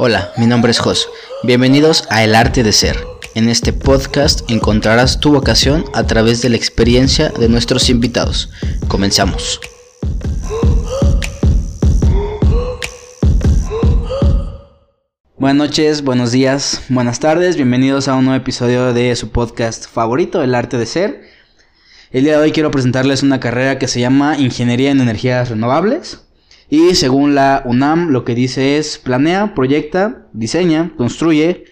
[0.00, 1.08] Hola, mi nombre es Jos.
[1.42, 3.04] Bienvenidos a El Arte de Ser.
[3.34, 8.48] En este podcast encontrarás tu vocación a través de la experiencia de nuestros invitados.
[8.86, 9.60] Comenzamos.
[15.36, 20.44] Buenas noches, buenos días, buenas tardes, bienvenidos a un nuevo episodio de su podcast favorito,
[20.44, 21.22] El Arte de Ser.
[22.12, 26.27] El día de hoy quiero presentarles una carrera que se llama Ingeniería en Energías Renovables.
[26.70, 31.64] Y según la UNAM, lo que dice es planea, proyecta, diseña, construye,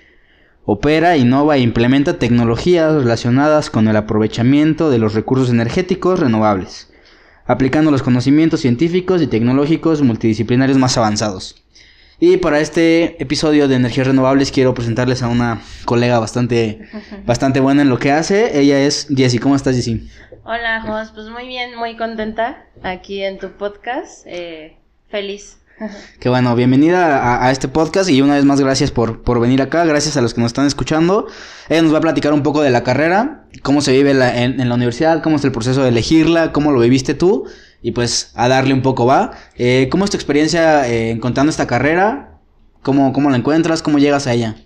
[0.65, 6.91] opera, innova e implementa tecnologías relacionadas con el aprovechamiento de los recursos energéticos renovables,
[7.45, 11.63] aplicando los conocimientos científicos y tecnológicos multidisciplinarios más avanzados.
[12.19, 16.89] Y para este episodio de energías renovables quiero presentarles a una colega bastante,
[17.27, 18.59] bastante buena en lo que hace.
[18.59, 19.39] Ella es Jessie.
[19.39, 20.09] ¿Cómo estás, Jessie?
[20.43, 21.11] Hola, Jos.
[21.11, 24.27] Pues muy bien, muy contenta aquí en tu podcast.
[24.27, 24.79] Eh,
[25.09, 25.59] feliz.
[26.21, 29.85] Qué bueno, bienvenida a, este podcast y una vez más gracias por, por venir acá,
[29.85, 31.27] gracias a los que nos están escuchando.
[31.69, 34.69] Ella nos va a platicar un poco de la carrera, cómo se vive en, en,
[34.69, 37.47] la universidad, cómo es el proceso de elegirla, cómo lo viviste tú
[37.83, 39.33] y pues a darle un poco va.
[39.57, 42.39] Eh, ¿Cómo es tu experiencia eh, encontrando esta carrera?
[42.83, 43.83] ¿Cómo, ¿Cómo la encuentras?
[43.83, 44.57] ¿Cómo llegas a ella?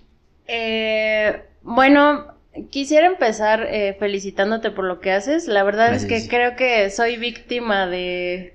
[0.47, 2.27] Eh, bueno,
[2.69, 5.47] quisiera empezar eh, felicitándote por lo que haces.
[5.47, 8.53] La verdad es que creo que soy víctima de,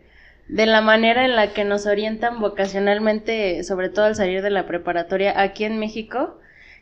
[0.49, 4.67] de la manera en la que nos orientan vocacionalmente, sobre todo al salir de la
[4.67, 6.39] preparatoria aquí en México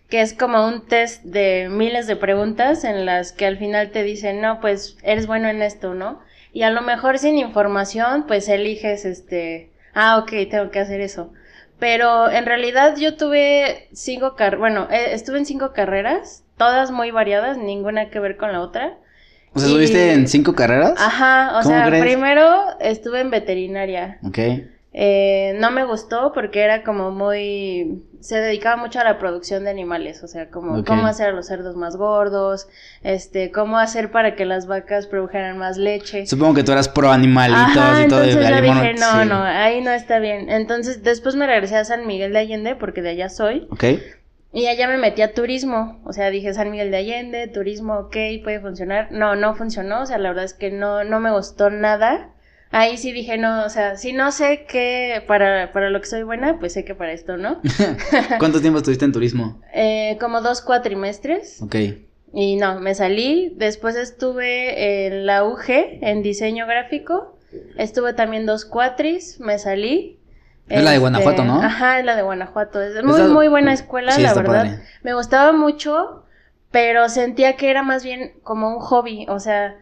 [0.09, 4.03] que es como un test de miles de preguntas en las que al final te
[4.03, 6.21] dicen, no, pues eres bueno en esto, ¿no?
[6.55, 11.33] y a lo mejor sin información, pues eliges este, ah, ok, tengo que hacer eso.
[11.81, 17.11] Pero en realidad yo tuve cinco carreras, bueno, eh, estuve en cinco carreras, todas muy
[17.11, 18.97] variadas, ninguna que ver con la otra.
[19.55, 20.94] O sea, ¿estuviste en cinco carreras?
[20.98, 24.19] Ajá, o sea, primero estuve en veterinaria.
[24.27, 24.38] Ok.
[24.97, 28.05] Eh, no me gustó porque era como muy...
[28.20, 31.47] Se dedicaba mucho a la producción de animales, o sea, como cómo hacer a los
[31.47, 32.69] cerdos más gordos,
[33.02, 36.26] este, cómo hacer para que las vacas produjeran más leche.
[36.26, 38.25] Supongo que tú eras pro animalitos y todo.
[38.25, 40.48] Entonces yo dije, no, no, ahí no está bien.
[40.48, 43.66] Entonces después me regresé a San Miguel de Allende porque de allá soy.
[43.70, 43.84] Ok.
[44.54, 48.16] Y allá me metí a turismo, o sea, dije San Miguel de Allende, turismo, ok,
[48.42, 49.09] puede funcionar.
[49.10, 52.31] No, no funcionó, o sea, la verdad es que no, no me gustó nada
[52.75, 56.25] ahí sí dije, no, o sea, si no sé qué para, para lo que soy
[56.25, 57.60] buena, pues sé que para esto, ¿no?
[58.38, 59.60] ¿Cuánto tiempo estuviste en turismo?
[59.72, 61.62] Eh, como dos cuatrimestres.
[61.62, 61.76] Ok.
[62.32, 63.53] Y no, me salí.
[63.56, 67.38] Después estuve en la UG, en diseño gráfico.
[67.78, 70.19] Estuve también dos cuatris, me salí.
[70.69, 71.62] Es la de Guanajuato, este, ¿no?
[71.62, 72.82] Ajá, es la de Guanajuato.
[72.82, 74.78] Es muy, muy buena escuela, la verdad.
[75.02, 76.25] Me gustaba mucho,
[76.70, 79.26] pero sentía que era más bien como un hobby.
[79.28, 79.76] O sea,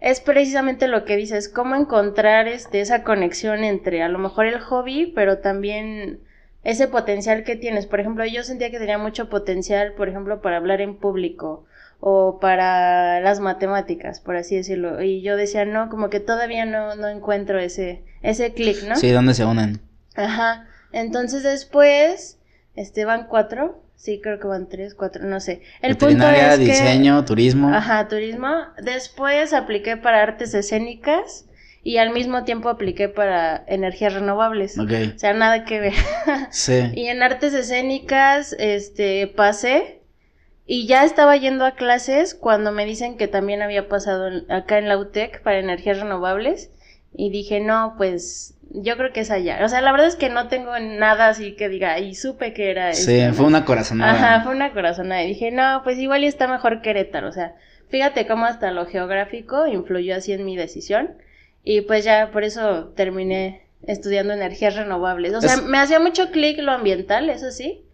[0.00, 4.58] es precisamente lo que dices, cómo encontrar este, esa conexión entre a lo mejor el
[4.58, 6.20] hobby, pero también
[6.64, 7.86] ese potencial que tienes.
[7.86, 11.64] Por ejemplo, yo sentía que tenía mucho potencial, por ejemplo, para hablar en público
[12.00, 15.00] o para las matemáticas, por así decirlo.
[15.00, 18.96] Y yo decía, no, como que todavía no, no encuentro ese, ese clic, ¿no?
[18.96, 19.80] Sí, ¿dónde se unen?
[20.14, 20.68] Ajá.
[20.92, 22.38] Entonces después,
[22.76, 25.62] este, van cuatro, Sí, creo que van tres, cuatro, no sé.
[25.80, 27.72] El punto es diseño, turismo.
[27.72, 28.50] Ajá, turismo.
[28.82, 31.46] Después apliqué para artes escénicas
[31.82, 34.78] y al mismo tiempo apliqué para energías renovables.
[34.78, 34.90] Ok.
[35.14, 35.94] O sea, nada que ver.
[36.50, 36.90] sí.
[36.94, 40.02] Y en artes escénicas, este, pasé
[40.66, 44.88] y ya estaba yendo a clases cuando me dicen que también había pasado acá en
[44.88, 46.70] la UTEC para energías renovables
[47.14, 49.60] y dije, no, pues yo creo que es allá.
[49.64, 52.70] O sea, la verdad es que no tengo nada así que diga, y supe que
[52.70, 54.12] era Sí, fue una corazonada.
[54.12, 55.22] Ajá, fue una corazonada.
[55.22, 57.28] Y dije, no, pues igual y está mejor Querétaro.
[57.28, 57.54] O sea,
[57.88, 61.12] fíjate cómo hasta lo geográfico influyó así en mi decisión.
[61.62, 65.34] Y pues ya por eso terminé estudiando energías renovables.
[65.34, 67.84] O sea, me hacía mucho clic lo ambiental, eso sí.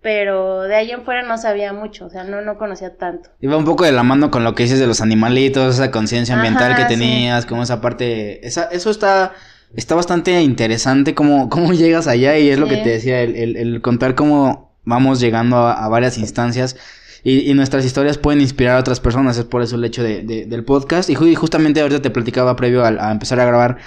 [0.00, 3.30] Pero de ahí en fuera no sabía mucho, o sea, no, no conocía tanto.
[3.40, 6.34] Iba un poco de la mano con lo que dices de los animalitos, esa conciencia
[6.34, 9.34] ambiental que tenías, como esa parte, esa, eso está,
[9.76, 13.80] está bastante interesante cómo, cómo llegas allá y es lo que te decía, el, el,
[13.80, 16.76] contar cómo vamos llegando a, varias instancias
[17.24, 20.22] y, y, nuestras historias pueden inspirar a otras personas, es por eso el hecho de,
[20.22, 21.08] del podcast.
[21.08, 23.78] Y, justamente ahorita te platicaba previo a, empezar a grabar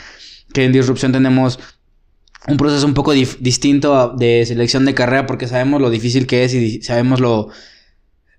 [0.54, 1.60] que en Disrupción tenemos
[2.48, 6.54] un proceso un poco distinto de selección de carrera porque sabemos lo difícil que es
[6.54, 7.50] y sabemos lo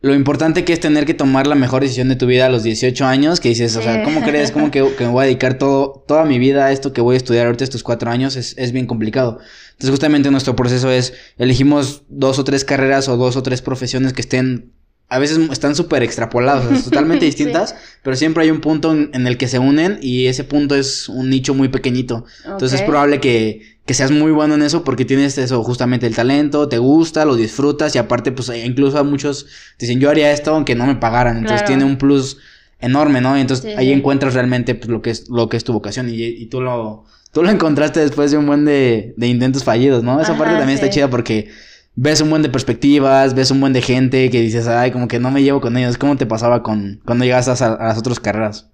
[0.01, 2.63] lo importante que es tener que tomar la mejor decisión de tu vida a los
[2.63, 4.51] 18 años, que dices, o sea, ¿cómo crees?
[4.51, 7.17] ¿Cómo que, me voy a dedicar todo, toda mi vida a esto que voy a
[7.17, 8.37] estudiar ahorita estos cuatro años?
[8.37, 9.39] Es, es bien complicado.
[9.73, 14.13] Entonces, justamente nuestro proceso es, elegimos dos o tres carreras o dos o tres profesiones
[14.13, 14.76] que estén
[15.09, 19.49] a veces están súper extrapoladas, totalmente distintas, pero siempre hay un punto en, el que
[19.49, 22.25] se unen y ese punto es un nicho muy pequeñito.
[22.45, 26.17] Entonces es probable que, que, seas muy bueno en eso porque tienes eso, justamente el
[26.17, 29.47] talento, te gusta, lo disfrutas y aparte pues incluso a muchos
[29.79, 32.39] dicen yo haría esto aunque no me pagaran, entonces tiene un plus
[32.81, 33.39] enorme, ¿no?
[33.39, 36.23] Y entonces ahí encuentras realmente pues, lo que es lo que es tu vocación y,
[36.23, 40.21] y tú lo tú lo encontraste después de un buen de, de intentos fallidos, ¿no?
[40.21, 41.51] Esa parte también está chida porque
[41.97, 45.19] ves un buen de perspectivas, ves un buen de gente que dices, ay, como que
[45.19, 45.99] no me llevo con ellos.
[45.99, 48.71] ¿Cómo te pasaba con cuando llegas a, las otras carreras?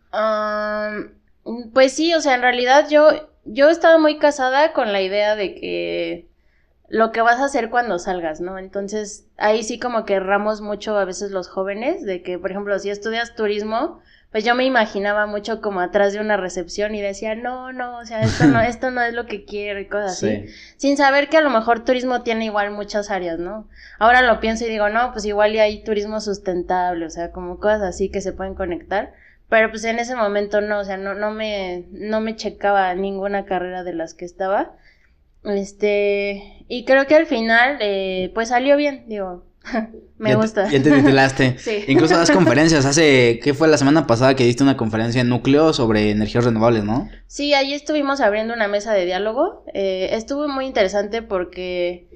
[1.73, 3.09] pues sí, o sea, en realidad yo,
[3.45, 6.29] yo estaba muy casada con la idea de que
[6.89, 8.59] lo que vas a hacer cuando salgas, ¿no?
[8.59, 12.79] Entonces, ahí sí como que erramos mucho a veces los jóvenes, de que, por ejemplo,
[12.79, 14.01] si estudias turismo,
[14.33, 18.07] pues yo me imaginaba mucho como atrás de una recepción y decía, no, no, o
[18.07, 20.47] sea, esto no, esto no es lo que quiero y cosas así.
[20.79, 23.69] Sin saber que a lo mejor turismo tiene igual muchas áreas, ¿no?
[23.99, 27.83] Ahora lo pienso y digo, no, pues igual hay turismo sustentable, o sea, como cosas
[27.83, 29.13] así que se pueden conectar.
[29.51, 33.45] Pero pues en ese momento no, o sea, no, no me, no me checaba ninguna
[33.45, 34.77] carrera de las que estaba.
[35.45, 39.45] Este, y creo que al final, eh, pues salió bien, digo,
[40.19, 40.71] Me gusta.
[40.71, 41.55] ya te titulaste.
[41.59, 41.85] sí.
[41.89, 42.85] Incluso das conferencias.
[42.85, 46.85] Hace, ¿qué fue la semana pasada que diste una conferencia en núcleo sobre energías renovables,
[46.85, 47.09] no?
[47.27, 49.65] Sí, ahí estuvimos abriendo una mesa de diálogo.
[49.75, 52.09] Eh, estuvo muy interesante porque,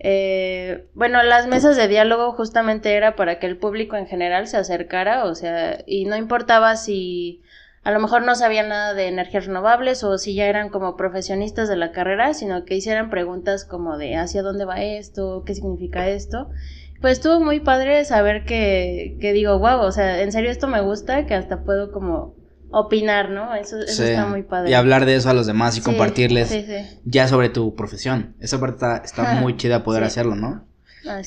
[0.00, 4.56] eh, bueno, las mesas de diálogo justamente era para que el público en general se
[4.56, 7.42] acercara, o sea, y no importaba si
[7.84, 11.68] a lo mejor no sabían nada de energías renovables o si ya eran como profesionistas
[11.68, 16.08] de la carrera, sino que hicieran preguntas como de hacia dónde va esto, qué significa
[16.08, 16.48] esto.
[17.02, 20.80] Pues estuvo muy padre saber que, que digo, wow, o sea, en serio esto me
[20.80, 22.36] gusta, que hasta puedo como
[22.70, 23.54] opinar, ¿no?
[23.54, 24.70] Eso, eso está muy padre.
[24.70, 26.56] Y hablar de eso a los demás y compartirles
[27.04, 28.36] ya sobre tu profesión.
[28.40, 30.66] Esa parte está, está muy chida poder hacerlo, ¿no?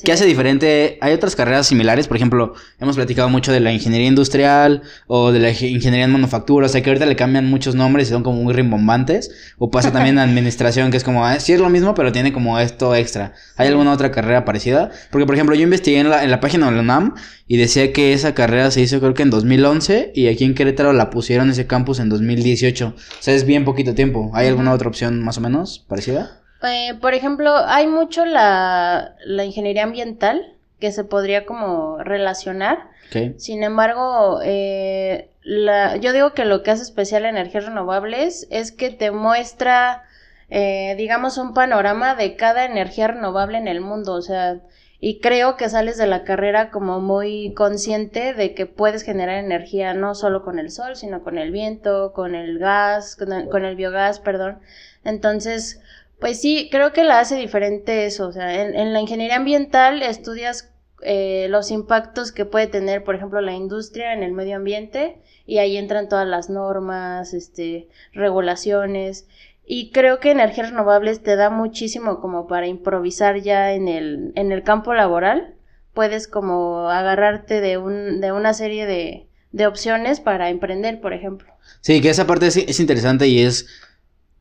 [0.02, 0.98] ¿Qué hace diferente?
[1.00, 5.38] Hay otras carreras similares, por ejemplo, hemos platicado mucho de la ingeniería industrial o de
[5.38, 8.42] la ingeniería en manufactura, o sea que ahorita le cambian muchos nombres y son como
[8.42, 11.94] muy rimbombantes, o pasa también en administración, que es como, ah, sí es lo mismo,
[11.94, 13.34] pero tiene como esto extra.
[13.56, 14.90] ¿Hay alguna otra carrera parecida?
[15.10, 17.14] Porque, por ejemplo, yo investigué en la, en la página de la UNAM
[17.46, 20.92] y decía que esa carrera se hizo creo que en 2011 y aquí en Querétaro
[20.92, 22.94] la pusieron ese campus en 2018.
[22.96, 24.30] O sea, es bien poquito tiempo.
[24.34, 26.45] ¿Hay alguna otra opción más o menos parecida?
[26.62, 32.90] Eh, por ejemplo, hay mucho la, la, ingeniería ambiental que se podría como relacionar.
[33.36, 38.72] Sin embargo, eh, la, yo digo que lo que hace especial a energías renovables es
[38.72, 40.02] que te muestra,
[40.50, 44.14] eh, digamos, un panorama de cada energía renovable en el mundo.
[44.14, 44.60] O sea,
[44.98, 49.94] y creo que sales de la carrera como muy consciente de que puedes generar energía
[49.94, 53.64] no solo con el sol, sino con el viento, con el gas, con el, con
[53.64, 54.58] el biogás, perdón.
[55.04, 55.80] Entonces,
[56.18, 58.28] pues sí, creo que la hace diferente eso.
[58.28, 60.72] O sea, en, la ingeniería ambiental estudias
[61.02, 65.58] eh, los impactos que puede tener, por ejemplo, la industria en el medio ambiente y
[65.58, 69.28] ahí entran todas las normas, este, regulaciones.
[69.66, 74.52] Y creo que energías renovables te da muchísimo como para improvisar ya en el, en
[74.52, 75.54] el campo laboral.
[75.92, 81.52] Puedes como agarrarte de, un, de una serie de, de opciones para emprender, por ejemplo.
[81.80, 83.66] Sí, que esa parte es interesante y es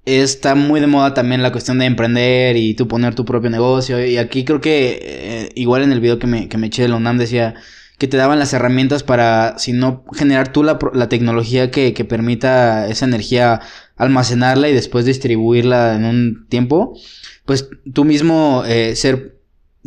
[0.05, 4.05] está muy de moda también la cuestión de emprender y tú poner tu propio negocio.
[4.05, 6.89] Y aquí creo que, eh, igual en el video que me, que me eché de
[6.89, 7.55] la UNAM decía
[7.97, 12.05] que te daban las herramientas para, si no, generar tú la, la tecnología que, que,
[12.05, 13.61] permita esa energía
[13.95, 16.97] almacenarla y después distribuirla en un tiempo,
[17.45, 19.39] pues tú mismo eh, ser,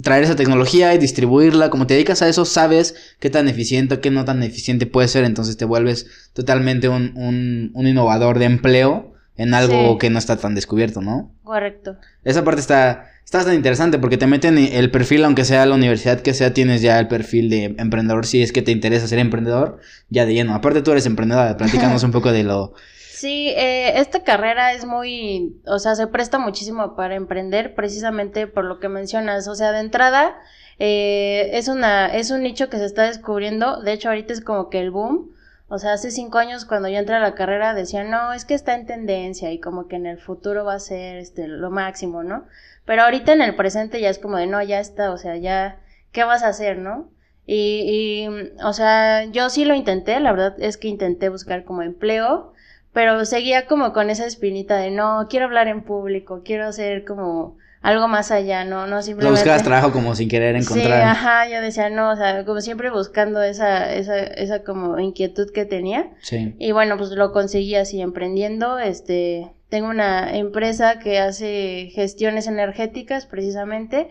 [0.03, 4.11] traer esa tecnología y distribuirla, como te dedicas a eso, sabes qué tan eficiente, qué
[4.11, 9.08] no tan eficiente puede ser, entonces te vuelves totalmente un, un, un innovador de empleo
[9.39, 11.33] en algo que no está tan descubierto, ¿no?
[11.45, 11.97] Correcto.
[12.25, 16.21] Esa parte está, está tan interesante porque te meten el perfil, aunque sea la universidad
[16.21, 19.79] que sea, tienes ya el perfil de emprendedor, si es que te interesa ser emprendedor,
[20.11, 20.55] ya de lleno.
[20.55, 22.75] Aparte tú eres emprendedora, platícanos un poco de lo...
[23.19, 28.65] Sí, eh, esta carrera es muy, o sea, se presta muchísimo para emprender precisamente por
[28.65, 30.37] lo que mencionas, o sea, de entrada
[30.79, 34.71] eh, es una, es un nicho que se está descubriendo, de hecho ahorita es como
[34.71, 35.33] que el boom,
[35.69, 38.55] o sea, hace cinco años cuando yo entré a la carrera decían, no, es que
[38.55, 42.23] está en tendencia y como que en el futuro va a ser este, lo máximo,
[42.25, 42.47] ¿no?
[42.87, 45.81] Pero ahorita en el presente ya es como de, no, ya está, o sea, ya,
[46.11, 47.11] ¿qué vas a hacer, no?
[47.47, 51.83] Y, y, o sea, yo sí lo intenté, la verdad es que intenté buscar como
[51.83, 52.53] empleo,
[52.93, 57.59] pero seguía como con esa espinita de, no, quiero hablar en público, quiero hacer como
[57.81, 59.25] algo más allá, no, no simplemente.
[59.25, 60.87] Lo buscabas trabajo como sin querer encontrar.
[60.87, 65.51] Sí, ajá, yo decía, no, o sea, como siempre buscando esa, esa, esa como inquietud
[65.53, 66.11] que tenía.
[66.21, 66.55] Sí.
[66.59, 73.27] Y bueno, pues lo conseguí así emprendiendo, este, tengo una empresa que hace gestiones energéticas
[73.27, 74.09] precisamente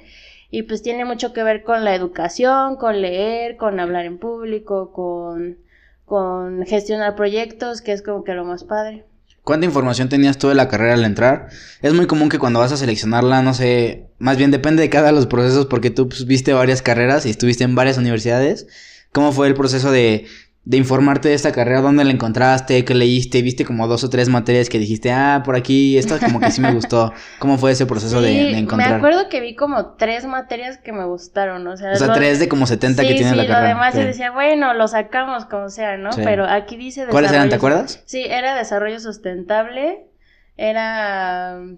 [0.50, 4.92] y pues tiene mucho que ver con la educación, con leer, con hablar en público,
[4.94, 5.58] con,
[6.06, 9.04] con gestionar proyectos, que es como que lo más padre.
[9.48, 11.48] ¿Cuánta información tenías tú de la carrera al entrar?
[11.82, 15.08] Es muy común que cuando vas a seleccionarla, no sé, más bien depende de cada
[15.08, 18.68] de los procesos porque tú pues, viste varias carreras y estuviste en varias universidades.
[19.14, 20.26] ¿Cómo fue el proceso de
[20.68, 24.28] de informarte de esta carrera, dónde la encontraste, qué leíste, viste como dos o tres
[24.28, 27.14] materias que dijiste, ah, por aquí, esta como que sí me gustó.
[27.40, 28.90] ¿Cómo fue ese proceso de, encontrar?
[28.90, 31.94] Me acuerdo que vi como tres materias que me gustaron, o sea.
[31.94, 33.60] O sea, tres de como 70 que tiene la carrera.
[33.60, 36.10] Sí, lo demás yo decía, bueno, lo sacamos como sea, ¿no?
[36.18, 38.04] Pero aquí dice ¿Cuáles eran, te acuerdas?
[38.06, 40.10] Sí, era desarrollo sustentable,
[40.58, 41.78] era mm,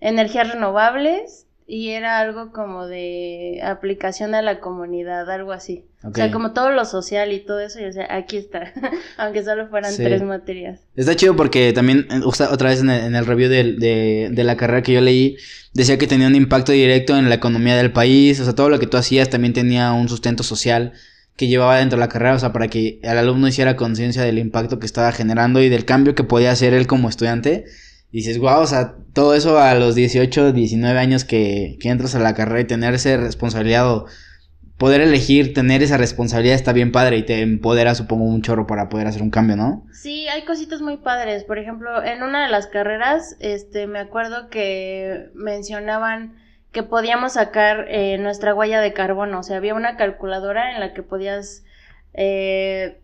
[0.00, 5.84] energías renovables y era algo como de aplicación a la comunidad, algo así.
[6.02, 8.72] O sea, como todo lo social y todo eso, y o sea, aquí está,
[9.16, 10.80] aunque solo fueran tres materias.
[10.96, 14.94] Está chido porque también, eh, otra vez en el, review de, de, la carrera que
[14.94, 15.36] yo leí,
[15.72, 18.80] decía que tenía un impacto directo en la economía del país, o sea, todo lo
[18.80, 20.92] que tú hacías también tenía un sustento social
[21.36, 24.40] que llevaba dentro de la carrera, o sea, para que el alumno hiciera conciencia del
[24.40, 27.66] impacto que estaba generando y del cambio que podía hacer él como estudiante
[28.12, 32.20] dices, wow, o sea, todo eso a los 18, 19 años que, que entras a
[32.20, 34.06] la carrera y tener esa responsabilidad o
[34.80, 38.88] poder elegir, tener esa responsabilidad está bien padre y te empodera, supongo, un chorro para
[38.88, 39.84] poder hacer un cambio, ¿no?
[39.92, 41.44] Sí, hay cositas muy padres.
[41.44, 46.34] Por ejemplo, en una de las carreras, este, me acuerdo que mencionaban
[46.72, 49.40] que podíamos sacar eh, nuestra huella de carbono.
[49.40, 51.62] O sea, había una calculadora en la que podías,
[52.14, 53.02] eh,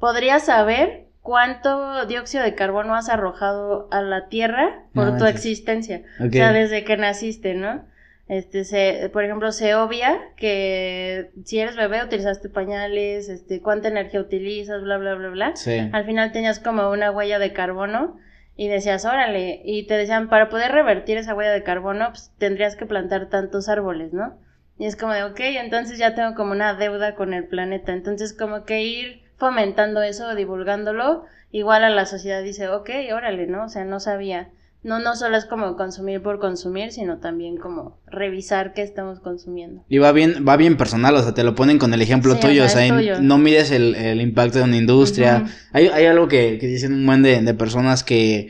[0.00, 6.02] podrías saber cuánto dióxido de carbono has arrojado a la Tierra por tu existencia.
[6.20, 7.84] O sea, desde que naciste, ¿no?
[8.28, 14.20] Este, se, por ejemplo, se obvia que si eres bebé utilizaste pañales, este, cuánta energía
[14.20, 15.54] utilizas, bla, bla, bla, bla.
[15.92, 18.16] Al final tenías como una huella de carbono
[18.56, 22.76] y decías, órale, y te decían, para poder revertir esa huella de carbono, pues tendrías
[22.76, 24.38] que plantar tantos árboles, ¿no?
[24.78, 27.92] Y es como de, ok, entonces ya tengo como una deuda con el planeta.
[27.92, 33.64] Entonces, como que ir fomentando eso, divulgándolo, igual a la sociedad dice, ok, órale, ¿no?
[33.64, 34.50] O sea, no sabía.
[34.84, 39.84] No, no solo es como consumir por consumir, sino también como revisar qué estamos consumiendo.
[39.88, 42.64] Y va bien, va bien personal, o sea, te lo ponen con el ejemplo tuyo,
[42.64, 45.44] o sea, no mides el, impacto de una industria.
[45.72, 48.48] hay, hay, algo que, que dicen un buen de, de personas que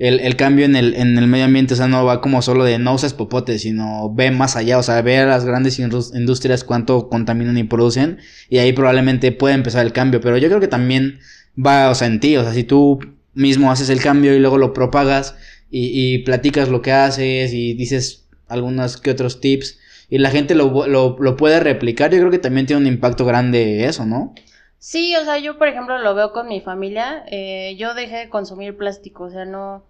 [0.00, 2.64] el, el, cambio en el, en el medio ambiente, o sea, no va como solo
[2.64, 6.64] de no uses popote, sino ve más allá, o sea, ve a las grandes industrias
[6.64, 10.68] cuánto contaminan y producen, y ahí probablemente puede empezar el cambio, pero yo creo que
[10.68, 11.20] también
[11.54, 12.98] va, o sea, en ti, o sea, si tú
[13.34, 15.36] mismo haces el cambio y luego lo propagas
[15.70, 19.78] y, y platicas lo que haces y dices algunos que otros tips
[20.08, 23.26] y la gente lo, lo, lo puede replicar, yo creo que también tiene un impacto
[23.26, 24.34] grande eso, ¿no?
[24.78, 28.28] Sí, o sea, yo por ejemplo lo veo con mi familia, eh, yo dejé de
[28.30, 29.84] consumir plástico, o sea, no,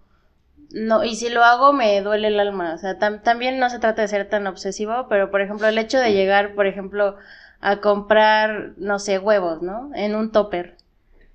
[0.73, 4.01] no, y si lo hago me duele el alma, o sea, también no se trata
[4.01, 7.17] de ser tan obsesivo, pero por ejemplo el hecho de llegar, por ejemplo,
[7.59, 9.91] a comprar, no sé, huevos, ¿no?
[9.93, 10.75] En un topper,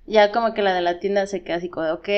[0.07, 2.09] ya como que la de la tienda se queda así como de, ok,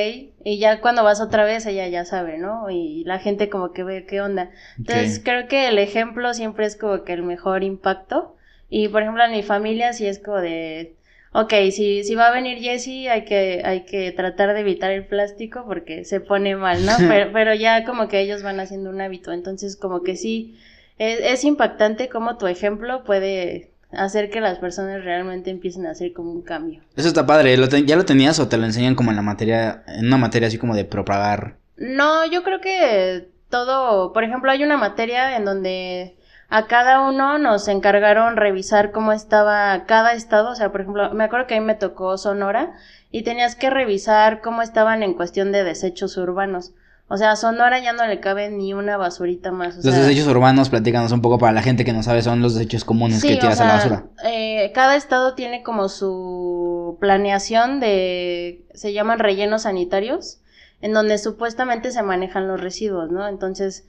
[0.44, 2.70] y ya cuando vas otra vez ella ya sabe, ¿no?
[2.70, 4.52] Y la gente como que ve qué onda.
[4.78, 8.36] Entonces creo que el ejemplo siempre es como que el mejor impacto.
[8.70, 10.94] Y por ejemplo en mi familia sí es como de
[11.32, 15.06] ok, si, si va a venir Jessie, hay que, hay que tratar de evitar el
[15.06, 16.94] plástico porque se pone mal, ¿no?
[17.08, 20.58] Pero, pero ya como que ellos van haciendo un hábito, entonces como que sí,
[20.98, 26.14] es, es impactante cómo tu ejemplo puede hacer que las personas realmente empiecen a hacer
[26.14, 26.82] como un cambio.
[26.96, 30.08] Eso está padre, ¿ya lo tenías o te lo enseñan como en la materia, en
[30.08, 31.58] una materia así como de propagar?
[31.78, 36.18] No, yo creo que todo, por ejemplo, hay una materia en donde
[36.50, 41.24] a cada uno nos encargaron revisar cómo estaba cada estado, o sea, por ejemplo, me
[41.24, 42.74] acuerdo que a mí me tocó Sonora
[43.12, 46.74] y tenías que revisar cómo estaban en cuestión de desechos urbanos.
[47.08, 49.76] O sea, a Sonora ya no le cabe ni una basurita más.
[49.78, 52.84] los desechos urbanos, platícanos un poco para la gente que no sabe, son los desechos
[52.84, 54.04] comunes que tiras a la basura.
[54.26, 60.40] Eh, cada estado tiene como su planeación de, se llaman rellenos sanitarios,
[60.82, 63.28] en donde supuestamente se manejan los residuos, ¿no?
[63.28, 63.86] Entonces,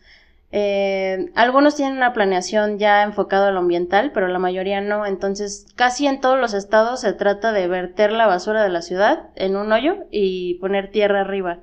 [0.53, 5.07] eh, algunos tienen una planeación ya enfocada a lo ambiental, pero la mayoría no.
[5.07, 9.29] Entonces, casi en todos los estados se trata de verter la basura de la ciudad
[9.37, 11.61] en un hoyo y poner tierra arriba.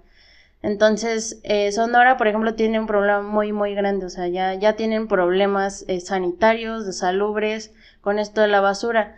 [0.62, 4.06] Entonces, eh, Sonora, por ejemplo, tiene un problema muy, muy grande.
[4.06, 9.17] O sea, ya, ya tienen problemas eh, sanitarios, de salubres, con esto de la basura.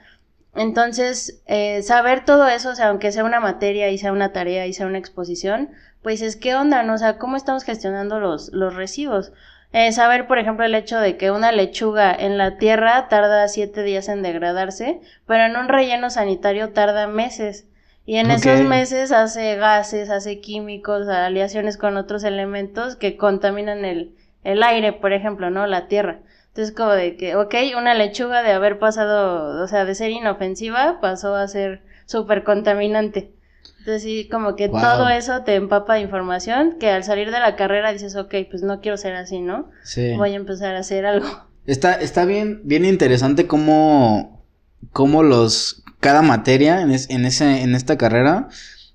[0.55, 4.65] Entonces, eh, saber todo eso, o sea, aunque sea una materia y sea una tarea
[4.67, 5.69] y sea una exposición,
[6.01, 6.95] pues es qué onda, ¿no?
[6.95, 9.31] O sea, ¿cómo estamos gestionando los, los residuos?
[9.71, 13.83] Eh, saber, por ejemplo, el hecho de que una lechuga en la tierra tarda siete
[13.83, 17.67] días en degradarse, pero en un relleno sanitario tarda meses.
[18.05, 24.15] Y en esos meses hace gases, hace químicos, aleaciones con otros elementos que contaminan el,
[24.43, 25.67] el aire, por ejemplo, ¿no?
[25.67, 26.19] La tierra.
[26.47, 30.99] Entonces, como de que, ok, una lechuga de haber pasado, o sea, de ser inofensiva,
[30.99, 33.31] pasó a ser súper contaminante.
[33.79, 37.55] Entonces, sí, como que todo eso te empapa de información que al salir de la
[37.55, 39.71] carrera dices, ok, pues no quiero ser así, ¿no?
[39.83, 40.13] Sí.
[40.15, 41.27] Voy a empezar a hacer algo.
[41.65, 44.45] Está, está bien, bien interesante cómo,
[44.91, 48.47] cómo los, cada materia en, en, ese, en esta carrera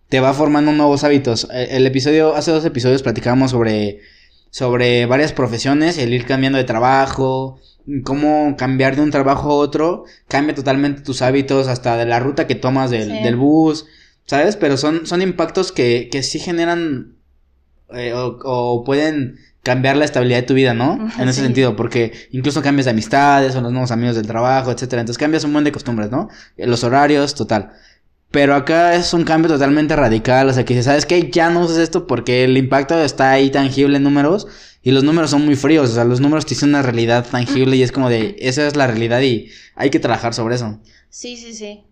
[0.09, 1.49] te va formando nuevos hábitos.
[1.53, 4.01] El, el episodio, hace dos episodios platicábamos sobre
[4.55, 7.59] sobre varias profesiones, el ir cambiando de trabajo,
[8.05, 12.47] cómo cambiar de un trabajo a otro, cambia totalmente tus hábitos, hasta de la ruta
[12.47, 13.87] que tomas del, bus,
[14.27, 14.57] ¿sabes?
[14.57, 17.15] Pero son, son impactos que, que sí generan
[17.93, 21.09] eh, o, pueden cambiar la estabilidad de tu vida, ¿no?
[21.19, 25.01] En ese sentido, porque incluso cambias de amistades o los nuevos amigos del trabajo, etcétera.
[25.01, 26.29] Entonces cambias un montón de costumbres, ¿no?
[26.57, 27.73] Los horarios, total.
[28.31, 30.49] Pero acá es un cambio totalmente radical.
[30.49, 31.31] O sea, que ¿sabes qué?
[31.31, 34.49] Ya no usas esto porque el impacto está ahí tangible en números.
[34.83, 35.91] Y los números son muy fríos.
[35.91, 38.77] O sea, los números te dicen una realidad tangible y es como de, esa es
[38.77, 40.81] la realidad y hay que trabajar sobre eso.
[41.09, 41.85] Sí, sí, sí.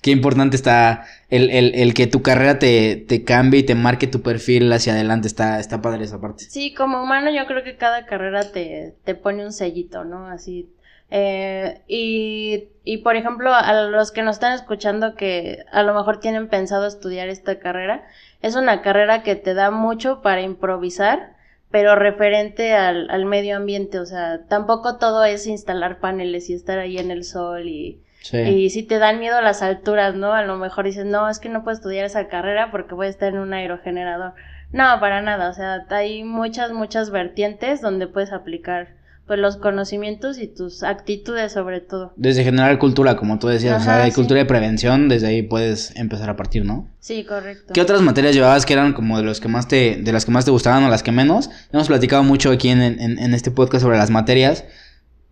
[0.00, 4.06] Qué importante está el, el, el que tu carrera te, te, cambie y te marque
[4.06, 5.26] tu perfil hacia adelante.
[5.26, 6.44] Está, está padre esa parte.
[6.44, 10.26] Sí, como humano yo creo que cada carrera te, te pone un sellito, ¿no?
[10.28, 10.68] Así
[11.10, 16.20] eh, y, y, por ejemplo, a los que nos están escuchando que a lo mejor
[16.20, 18.06] tienen pensado estudiar esta carrera,
[18.42, 21.36] es una carrera que te da mucho para improvisar,
[21.70, 26.78] pero referente al, al medio ambiente, o sea, tampoco todo es instalar paneles y estar
[26.78, 28.02] ahí en el sol y,
[28.32, 30.32] y si te dan miedo las alturas, ¿no?
[30.32, 33.10] A lo mejor dices, no, es que no puedo estudiar esa carrera porque voy a
[33.10, 34.34] estar en un aerogenerador.
[34.72, 38.98] No, para nada, o sea, hay muchas, muchas vertientes donde puedes aplicar
[39.28, 42.14] pues los conocimientos y tus actitudes sobre todo.
[42.16, 45.94] Desde generar cultura, como tú decías, o sea, hay cultura de prevención, desde ahí puedes
[45.96, 46.88] empezar a partir, ¿no?
[46.98, 47.74] Sí, correcto.
[47.74, 50.30] ¿Qué otras materias llevabas que eran como de los que más te, de las que
[50.32, 51.50] más te gustaban o las que menos?
[51.70, 54.64] Hemos platicado mucho aquí en, en, en este podcast sobre las materias,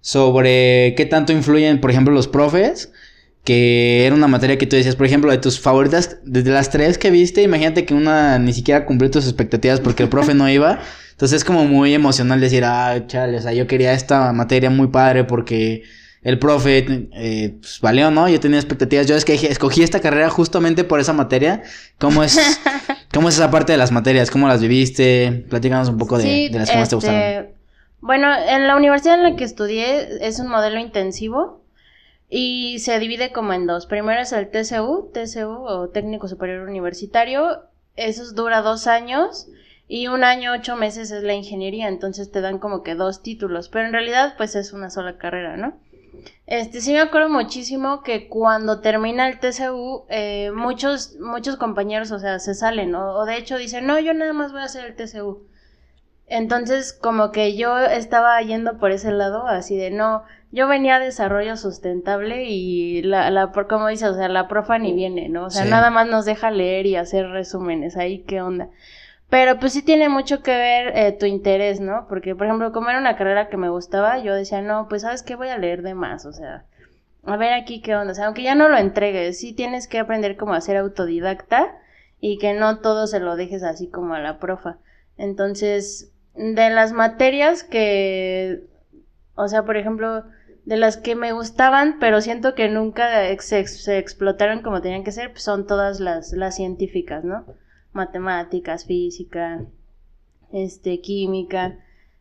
[0.06, 2.92] sobre qué tanto influyen, por ejemplo, los profes,
[3.42, 6.96] que era una materia que tú decías, por ejemplo, de tus favoritas, desde las tres
[6.96, 10.78] que viste, imagínate que una ni siquiera cumplió tus expectativas porque el profe no iba.
[11.10, 14.86] Entonces es como muy emocional decir, ah, chale, o sea, yo quería esta materia muy
[14.86, 15.82] padre porque
[16.22, 18.28] el profe, eh, pues valió, ¿no?
[18.28, 19.08] Yo tenía expectativas.
[19.08, 21.64] Yo es que escogí esta carrera justamente por esa materia.
[21.98, 22.38] ¿Cómo es,
[23.12, 24.30] cómo es esa parte de las materias?
[24.30, 25.44] ¿Cómo las viviste?
[25.50, 27.55] Platícanos un poco de, las que más te gustaron.
[28.00, 31.62] Bueno, en la universidad en la que estudié es un modelo intensivo
[32.28, 33.86] y se divide como en dos.
[33.86, 37.62] Primero es el TCU, TCU o Técnico Superior Universitario.
[37.96, 39.48] Eso dura dos años
[39.88, 43.68] y un año, ocho meses es la ingeniería, entonces te dan como que dos títulos,
[43.68, 45.78] pero en realidad pues es una sola carrera, ¿no?
[46.46, 52.18] Este, sí me acuerdo muchísimo que cuando termina el TCU, eh, muchos, muchos compañeros, o
[52.18, 54.96] sea, se salen, o, de hecho dicen, no, yo nada más voy a hacer el
[54.96, 55.46] TCU.
[56.28, 61.00] Entonces, como que yo estaba yendo por ese lado, así de, no, yo venía a
[61.00, 65.46] desarrollo sustentable y la, la como dice, o sea, la profa ni viene, ¿no?
[65.46, 68.70] O sea, nada más nos deja leer y hacer resúmenes, ahí qué onda.
[69.28, 72.06] Pero pues sí tiene mucho que ver eh, tu interés, ¿no?
[72.08, 75.22] Porque, por ejemplo, como era una carrera que me gustaba, yo decía, no, pues sabes
[75.22, 76.64] qué, voy a leer de más, o sea,
[77.24, 79.98] a ver aquí qué onda, o sea, aunque ya no lo entregues, sí tienes que
[79.98, 81.76] aprender como a ser autodidacta
[82.20, 84.78] y que no todo se lo dejes así como a la profa.
[85.18, 88.64] Entonces, de las materias que,
[89.34, 90.24] o sea, por ejemplo,
[90.64, 95.30] de las que me gustaban, pero siento que nunca se, explotaron como tenían que ser,
[95.30, 97.44] pues son todas las, las científicas, ¿no?
[97.96, 99.64] matemáticas, física,
[100.52, 101.78] este, química.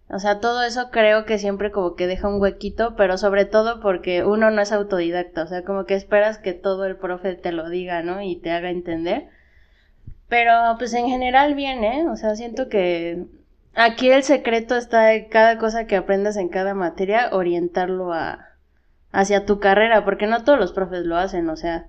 [0.10, 3.82] O sea, todo eso creo que siempre como que deja un huequito, pero sobre todo
[3.82, 7.52] porque uno no es autodidacta, o sea, como que esperas que todo el profe te
[7.52, 8.22] lo diga, ¿no?
[8.22, 9.28] Y te haga entender.
[10.28, 12.08] Pero pues en general bien, ¿eh?
[12.10, 13.26] O sea, siento que
[13.76, 18.50] aquí el secreto está en cada cosa que aprendas en cada materia, orientarlo a
[19.12, 21.88] hacia tu carrera, porque no todos los profes lo hacen, o sea,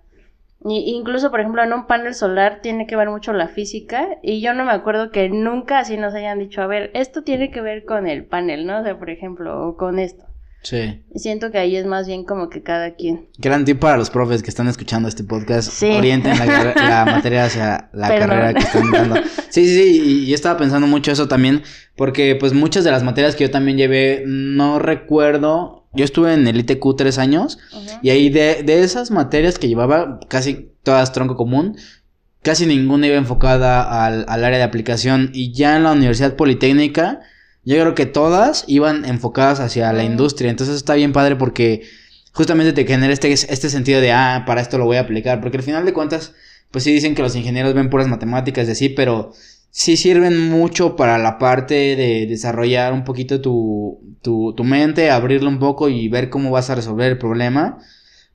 [0.64, 4.55] incluso, por ejemplo, en un panel solar tiene que ver mucho la física y yo
[4.55, 7.85] no me acuerdo que nunca así nos hayan dicho, a ver, esto tiene que ver
[7.85, 8.81] con el panel, ¿no?
[8.81, 10.25] O sea, por ejemplo, o con esto.
[10.69, 11.01] Sí.
[11.15, 13.29] Siento que ahí es más bien como que cada quien.
[13.39, 15.71] Gran tip para los profes que están escuchando este podcast.
[15.71, 15.87] Sí.
[15.87, 19.15] Orienten la, materia hacia la carrera que están dando.
[19.49, 20.03] Sí, sí, sí.
[20.03, 21.63] Y yo estaba pensando mucho eso también.
[21.95, 26.49] Porque pues muchas de las materias que yo también llevé, no recuerdo yo estuve en
[26.49, 27.59] el ITQ tres años
[28.03, 31.79] y ahí de, de, esas materias que llevaba, casi todas tronco común,
[32.43, 37.21] casi ninguna iba enfocada al, al, área de aplicación y ya en la Universidad Politécnica,
[37.67, 40.51] yo creo que todas iban enfocadas hacia la industria.
[40.51, 41.83] Entonces está bien padre porque
[42.33, 45.59] justamente te genera este, este sentido de, ah, para esto lo voy a aplicar, porque
[45.59, 46.33] al final de cuentas
[46.71, 49.33] pues sí dicen que los ingenieros ven puras matemáticas de sí, pero
[49.71, 55.49] sí sirven mucho para la parte de desarrollar un poquito tu, tu, tu mente, abrirlo
[55.49, 57.79] un poco y ver cómo vas a resolver el problema.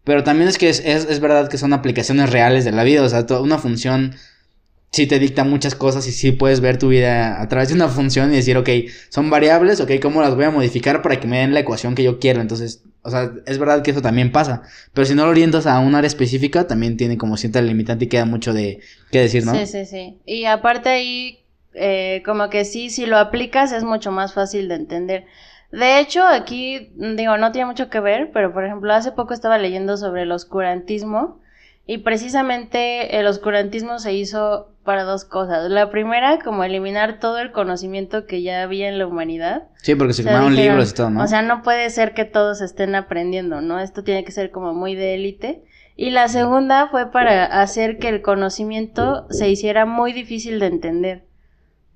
[0.04, 3.04] Pero también es que es, es, es verdad que son aplicaciones reales de la vida,
[3.04, 4.16] o sea, una función
[4.92, 7.88] sí te dicta muchas cosas y sí puedes ver tu vida a través de una
[7.88, 8.70] función y decir, ok,
[9.10, 12.04] son variables, ok, ¿cómo las voy a modificar para que me den la ecuación que
[12.04, 12.42] yo quiero?
[12.42, 15.80] Entonces, o sea, es verdad que eso también pasa, pero si no lo orientas a
[15.80, 18.80] un área específica, también tiene como cierta limitante y queda mucho de
[19.12, 19.56] qué decir, ¿no?
[19.56, 20.20] Sí, sí, sí.
[20.26, 21.40] Y aparte ahí,
[21.74, 25.26] eh, como que sí, si lo aplicas es mucho más fácil de entender.
[25.72, 29.58] De hecho, aquí, digo, no tiene mucho que ver, pero por ejemplo, hace poco estaba
[29.58, 31.40] leyendo sobre el oscurantismo
[31.86, 35.70] y precisamente el oscurantismo se hizo para dos cosas.
[35.70, 39.64] La primera, como eliminar todo el conocimiento que ya había en la humanidad.
[39.78, 41.24] Sí, porque se quemaron libros y todo, ¿no?
[41.24, 43.80] O sea, no puede ser que todos estén aprendiendo, ¿no?
[43.80, 45.64] Esto tiene que ser como muy de élite.
[45.96, 51.26] Y la segunda fue para hacer que el conocimiento se hiciera muy difícil de entender.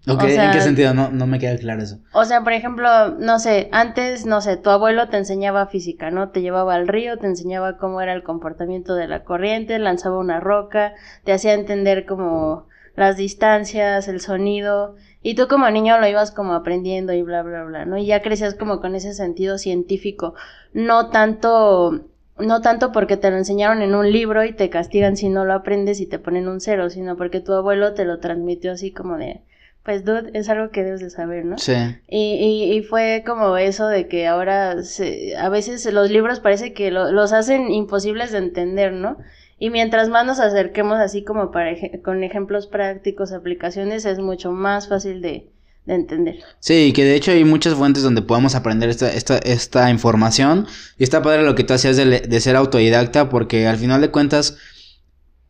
[0.07, 0.93] Ok, ¿en qué sentido?
[0.93, 1.99] No, no me queda claro eso.
[2.13, 2.87] O sea, por ejemplo,
[3.17, 6.29] no sé, antes, no sé, tu abuelo te enseñaba física, ¿no?
[6.29, 10.39] Te llevaba al río, te enseñaba cómo era el comportamiento de la corriente, lanzaba una
[10.39, 16.31] roca, te hacía entender como las distancias, el sonido, y tú como niño lo ibas
[16.31, 17.97] como aprendiendo y bla, bla, bla, ¿no?
[17.97, 20.35] Y ya crecías como con ese sentido científico,
[20.73, 22.05] no tanto
[22.37, 25.53] no tanto porque te lo enseñaron en un libro y te castigan si no lo
[25.53, 29.17] aprendes y te ponen un cero, sino porque tu abuelo te lo transmitió así como
[29.17, 29.41] de,
[29.86, 31.60] pues dude, es algo que debes de saber, ¿no?
[31.60, 31.74] Sí.
[32.10, 36.89] Y, y, fue como eso de que ahora se, a veces los libros parece que
[36.89, 39.17] los hacen imposibles de entender, ¿no?
[39.60, 44.89] Y mientras más nos acerquemos así como para con ejemplos prácticos, aplicaciones, es mucho más
[44.89, 45.50] fácil de,
[45.86, 46.39] de entender.
[46.60, 50.65] Sí, que de hecho hay muchas fuentes donde podemos aprender esta, esta, esta información.
[50.98, 54.10] Y está padre lo que tú hacías de, de ser autodidacta, porque al final de
[54.10, 54.58] cuentas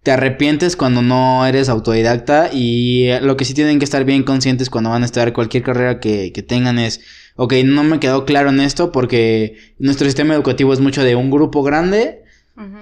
[0.06, 4.70] te arrepientes cuando no eres autodidacta y lo que sí tienen que estar bien conscientes
[4.70, 7.02] cuando van a estudiar cualquier carrera que, que tengan es,
[7.38, 11.32] ok, no me quedó claro en esto porque nuestro sistema educativo es mucho de un
[11.32, 12.22] grupo grande,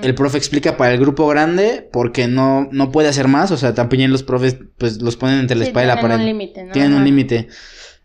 [0.02, 3.74] el profe explica para el grupo grande porque no, no puede hacer más, o sea,
[3.74, 6.18] también los profes pues los ponen entre la espalda y la pared.
[6.18, 6.72] Tienen un límite, ¿no?
[6.74, 7.48] Tienen un límite.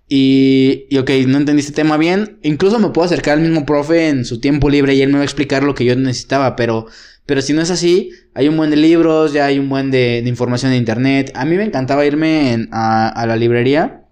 [0.08, 2.38] Y, y ok, no entendiste tema bien.
[2.42, 5.22] Incluso me puedo acercar al mismo profe en su tiempo libre y él me va
[5.22, 6.86] a explicar lo que yo necesitaba, pero
[7.28, 10.22] pero si no es así, hay un buen de libros, ya hay un buen de,
[10.24, 11.30] información de internet.
[11.34, 14.06] A mí me encantaba irme a, la librería.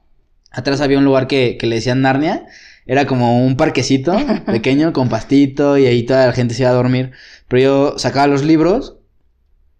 [0.50, 2.44] Atrás había un lugar que, que le decían Narnia.
[2.84, 4.14] Era como un parquecito
[4.46, 7.12] pequeño con pastito y ahí toda la gente se iba a dormir.
[7.48, 8.98] Pero yo sacaba los libros,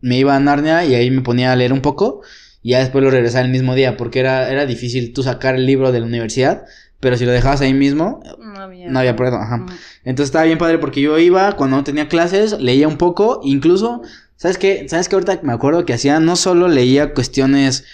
[0.00, 2.22] me iba a Narnia y ahí me ponía a leer un poco
[2.62, 5.66] y ya después lo regresaba el mismo día porque era, era difícil tú sacar el
[5.66, 6.64] libro de la universidad
[7.00, 9.42] pero si lo dejabas ahí mismo, no había, no había problema.
[9.42, 9.66] Ajá.
[10.04, 14.02] Entonces estaba bien padre porque yo iba, cuando no tenía clases, leía un poco, incluso,
[14.36, 14.86] ¿sabes qué?
[14.88, 15.16] ¿Sabes qué?
[15.16, 17.84] Ahorita me acuerdo que hacía, no solo leía cuestiones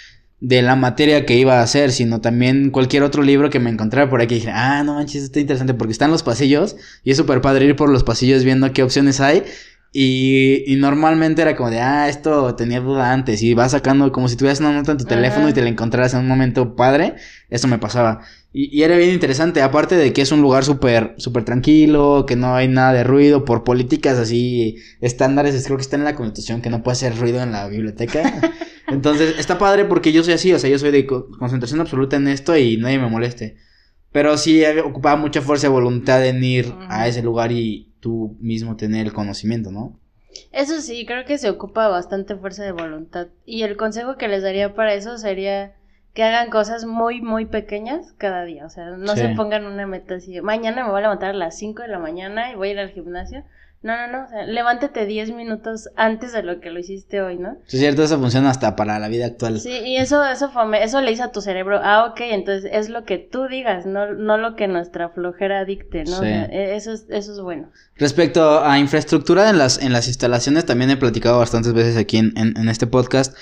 [0.43, 4.09] de la materia que iba a hacer, sino también cualquier otro libro que me encontrara
[4.09, 4.35] por aquí.
[4.35, 7.63] Y dije, ah, no manches, está interesante porque están los pasillos y es súper padre
[7.63, 9.43] ir por los pasillos viendo qué opciones hay.
[9.93, 13.41] Y, y, normalmente era como de, ah, esto tenía duda antes.
[13.41, 16.13] Y vas sacando como si tuvieras una nota en tu teléfono y te la encontraras
[16.13, 17.15] en un momento padre.
[17.49, 18.21] Eso me pasaba.
[18.53, 19.61] Y, y era bien interesante.
[19.61, 23.43] Aparte de que es un lugar súper, súper tranquilo, que no hay nada de ruido
[23.45, 25.65] por políticas así estándares.
[25.65, 28.53] Creo que está en la constitución que no puede hacer ruido en la biblioteca.
[28.87, 30.53] Entonces, está padre porque yo soy así.
[30.53, 33.57] O sea, yo soy de concentración absoluta en esto y nadie me moleste.
[34.11, 38.77] Pero sí ocupaba mucha fuerza de voluntad en ir a ese lugar y tú mismo
[38.77, 39.99] tener el conocimiento, ¿no?
[40.51, 43.27] Eso sí, creo que se ocupa bastante fuerza de voluntad.
[43.45, 45.75] Y el consejo que les daría para eso sería
[46.13, 48.65] que hagan cosas muy, muy pequeñas cada día.
[48.65, 50.39] O sea, no se pongan una meta así.
[50.41, 52.79] Mañana me voy a levantar a las 5 de la mañana y voy a ir
[52.79, 53.43] al gimnasio.
[53.81, 57.37] No, no, no, o sea, levántate 10 minutos antes de lo que lo hiciste hoy,
[57.37, 57.57] ¿no?
[57.67, 59.59] Sí, es cierto, eso funciona hasta para la vida actual.
[59.59, 63.03] Sí, y eso, eso, eso le dice a tu cerebro, ah, ok, entonces es lo
[63.03, 66.17] que tú digas, no, no lo que nuestra flojera dicte, ¿no?
[66.21, 66.27] Sí.
[66.27, 67.71] E, eso, es, eso es bueno.
[67.97, 72.31] Respecto a infraestructura en las, en las instalaciones, también he platicado bastantes veces aquí en,
[72.37, 73.35] en, en este podcast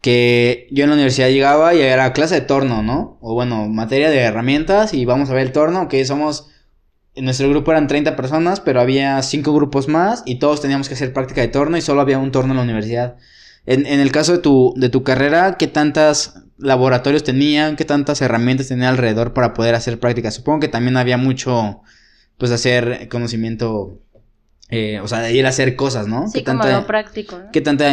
[0.00, 3.18] que yo en la universidad llegaba y era clase de torno, ¿no?
[3.20, 6.48] O bueno, materia de herramientas y vamos a ver el torno, que somos
[7.14, 10.94] en nuestro grupo eran 30 personas, pero había 5 grupos más y todos teníamos que
[10.94, 13.16] hacer práctica de torno y solo había un torno en la universidad.
[13.66, 17.76] En, el caso de tu, de tu carrera, ¿qué tantos laboratorios tenían?
[17.76, 20.30] ¿Qué tantas herramientas tenían alrededor para poder hacer práctica?
[20.30, 21.82] Supongo que también había mucho,
[22.38, 24.00] pues, hacer conocimiento,
[24.70, 26.28] eh, o sea, de ir a hacer cosas, ¿no?
[26.28, 27.38] Sí, ¿Qué como tanta, lo práctico.
[27.38, 27.50] ¿no?
[27.52, 27.92] ¿Qué tanta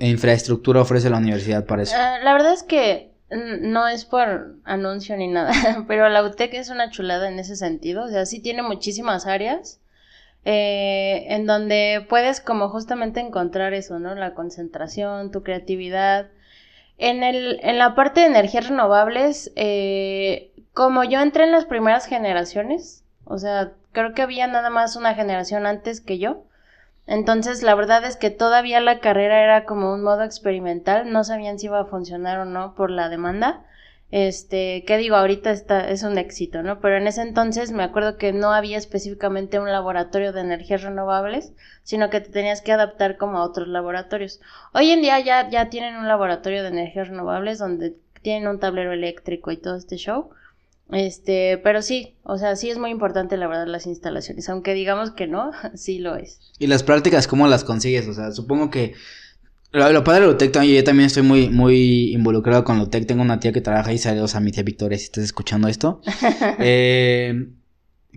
[0.00, 1.96] infraestructura ofrece la universidad para eso?
[1.96, 5.52] Uh, la verdad es que no es por anuncio ni nada,
[5.88, 9.80] pero la UTEC es una chulada en ese sentido, o sea, sí tiene muchísimas áreas.
[10.44, 14.14] eh, en donde puedes como justamente encontrar eso, ¿no?
[14.14, 16.28] La concentración, tu creatividad.
[16.96, 22.06] En, el, en la parte de energías renovables, eh, como yo entré en las primeras
[22.06, 26.44] generaciones, o sea, creo que había nada más una generación antes que yo,
[27.08, 31.58] entonces, la verdad es que todavía la carrera era como un modo experimental, no sabían
[31.58, 33.64] si iba a funcionar o no por la demanda.
[34.10, 35.16] Este, ¿qué digo?
[35.16, 36.80] Ahorita está, es un éxito, ¿no?
[36.80, 41.54] Pero en ese entonces me acuerdo que no había específicamente un laboratorio de energías renovables,
[41.82, 44.40] sino que te tenías que adaptar como a otros laboratorios.
[44.74, 48.92] Hoy en día ya, ya tienen un laboratorio de energías renovables donde tienen un tablero
[48.92, 50.30] eléctrico y todo este show.
[50.90, 55.10] Este, pero sí, o sea, sí es muy importante la verdad las instalaciones, aunque digamos
[55.10, 56.40] que no, sí lo es.
[56.58, 58.08] ¿Y las prácticas cómo las consigues?
[58.08, 58.94] O sea, supongo que
[59.70, 63.52] lo, padre de Lotec, yo también estoy muy, muy involucrado con Lotec, tengo una tía
[63.52, 66.00] que trabaja ahí, saludos a mi tía Victoria si estás escuchando esto.
[66.58, 67.48] eh,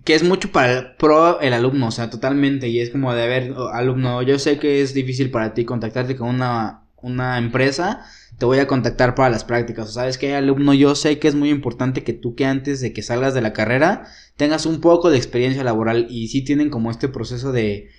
[0.04, 3.28] que es mucho para el, pro el alumno, o sea, totalmente, y es como de,
[3.28, 8.06] ver, alumno, yo sé que es difícil para ti contactarte con una, una empresa,
[8.42, 9.86] te voy a contactar para las prácticas.
[9.86, 12.92] O sabes que, alumno, yo sé que es muy importante que tú que antes de
[12.92, 16.90] que salgas de la carrera tengas un poco de experiencia laboral y sí tienen como
[16.90, 17.90] este proceso de,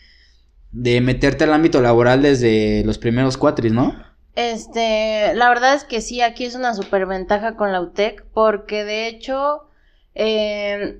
[0.73, 3.95] de meterte al ámbito laboral desde los primeros cuatris, ¿no?
[4.35, 9.07] Este, la verdad es que sí, aquí es una superventaja con la UTEC porque de
[9.07, 9.69] hecho,
[10.13, 10.99] eh,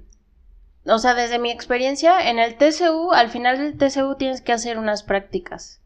[0.86, 4.78] o sea, desde mi experiencia en el TCU, al final del TCU tienes que hacer
[4.78, 5.83] unas prácticas.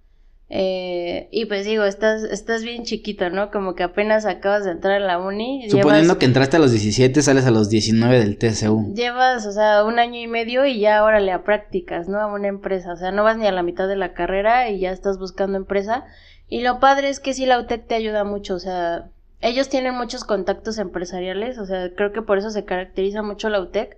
[0.50, 3.52] Eh, y pues digo, estás, estás bien chiquito, ¿no?
[3.52, 5.70] Como que apenas acabas de entrar a la uni.
[5.70, 8.94] Suponiendo que entraste a los 17, sales a los 19 del TSU.
[8.94, 12.20] Llevas, o sea, un año y medio y ya ahora le a prácticas, ¿no?
[12.20, 12.94] A una empresa.
[12.94, 15.58] O sea, no vas ni a la mitad de la carrera y ya estás buscando
[15.58, 16.06] empresa.
[16.48, 19.10] Y lo padre es que sí, la UTEC te ayuda mucho, o sea,
[19.42, 23.60] ellos tienen muchos contactos empresariales, o sea, creo que por eso se caracteriza mucho la
[23.60, 23.98] UTEC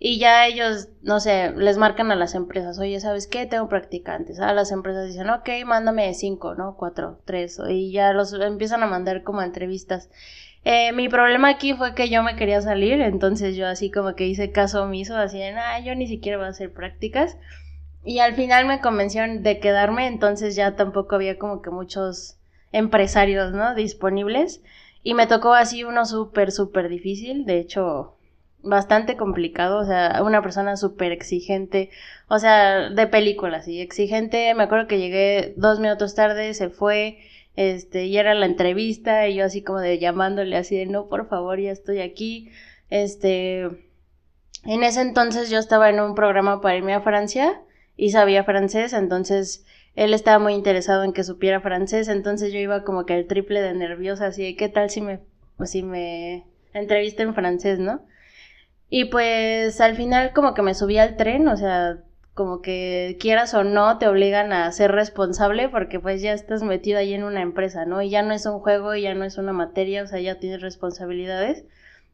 [0.00, 3.46] y ya ellos, no sé, les marcan a las empresas, oye, ¿sabes qué?
[3.46, 4.38] Tengo practicantes.
[4.38, 6.76] A las empresas dicen, ok, mándame cinco, ¿no?
[6.76, 7.60] Cuatro, tres.
[7.68, 10.08] Y ya los empiezan a mandar como entrevistas.
[10.64, 14.26] Eh, mi problema aquí fue que yo me quería salir, entonces yo así como que
[14.26, 17.36] hice caso omiso, así de, ah, yo ni siquiera voy a hacer prácticas.
[18.04, 22.38] Y al final me convencieron de quedarme, entonces ya tampoco había como que muchos
[22.70, 23.74] empresarios, ¿no?
[23.74, 24.62] Disponibles.
[25.02, 27.44] Y me tocó así uno súper, súper difícil.
[27.46, 28.17] De hecho,
[28.62, 31.90] bastante complicado, o sea, una persona súper exigente,
[32.28, 37.18] o sea, de película, sí, exigente, me acuerdo que llegué dos minutos tarde, se fue,
[37.56, 41.28] este, y era la entrevista, y yo así como de llamándole así de, no, por
[41.28, 42.50] favor, ya estoy aquí,
[42.90, 43.62] este,
[44.64, 47.62] en ese entonces yo estaba en un programa para irme a Francia,
[47.96, 49.66] y sabía francés, entonces
[49.96, 53.60] él estaba muy interesado en que supiera francés, entonces yo iba como que el triple
[53.60, 55.18] de nerviosa, así de, ¿qué tal si me,
[55.64, 58.00] si me entrevista en francés, no?
[58.90, 61.98] Y pues al final como que me subí al tren, o sea,
[62.34, 66.98] como que quieras o no te obligan a ser responsable porque pues ya estás metido
[66.98, 68.00] ahí en una empresa, ¿no?
[68.00, 70.62] Y ya no es un juego, ya no es una materia, o sea, ya tienes
[70.62, 71.64] responsabilidades.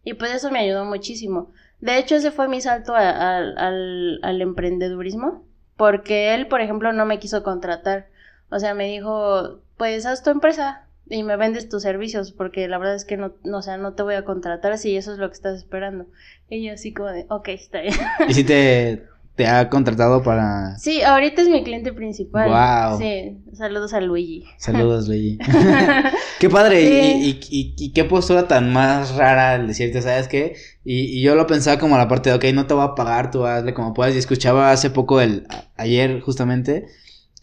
[0.02, 1.52] Y pues eso me ayudó muchísimo.
[1.80, 5.44] De hecho, ese fue mi salto al, al emprendedurismo,
[5.76, 8.08] porque él, por ejemplo, no me quiso contratar.
[8.50, 12.78] O sea, me dijo, pues haz tu empresa, y me vendes tus servicios porque la
[12.78, 15.18] verdad es que no, no, o sea, no te voy a contratar si eso es
[15.18, 16.06] lo que estás esperando.
[16.48, 17.94] Y yo así como de, ok, está bien.
[18.28, 19.04] ¿Y si te,
[19.36, 20.78] te ha contratado para...?
[20.78, 22.48] Sí, ahorita es mi cliente principal.
[22.48, 22.98] Wow.
[22.98, 24.44] Sí, saludos a Luigi.
[24.56, 25.38] Saludos, Luigi.
[26.40, 30.56] qué padre, y, y, y, qué postura tan más rara decirte, ¿sabes qué?
[30.84, 33.30] Y, y yo lo pensaba como la parte de, ok, no te voy a pagar,
[33.30, 34.14] tú hazle como puedas.
[34.14, 36.86] Y escuchaba hace poco, el ayer justamente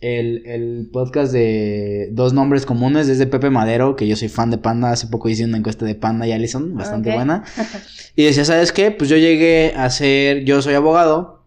[0.02, 4.50] el, el, podcast de dos nombres comunes es de Pepe Madero, que yo soy fan
[4.50, 4.92] de Panda.
[4.92, 7.44] Hace poco hice una encuesta de Panda y Allison, bastante buena.
[8.14, 8.92] Y decía, ¿sabes qué?
[8.92, 11.46] Pues yo llegué a ser, yo soy abogado,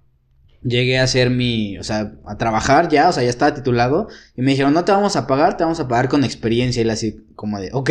[0.62, 4.08] llegué a ser mi, o sea, a trabajar ya, o sea, ya estaba titulado.
[4.34, 6.80] Y me dijeron, no te vamos a pagar, te vamos a pagar con experiencia.
[6.80, 7.90] Y él así, como de, ok.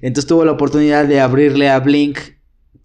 [0.00, 2.18] Entonces tuvo la oportunidad de abrirle a Blink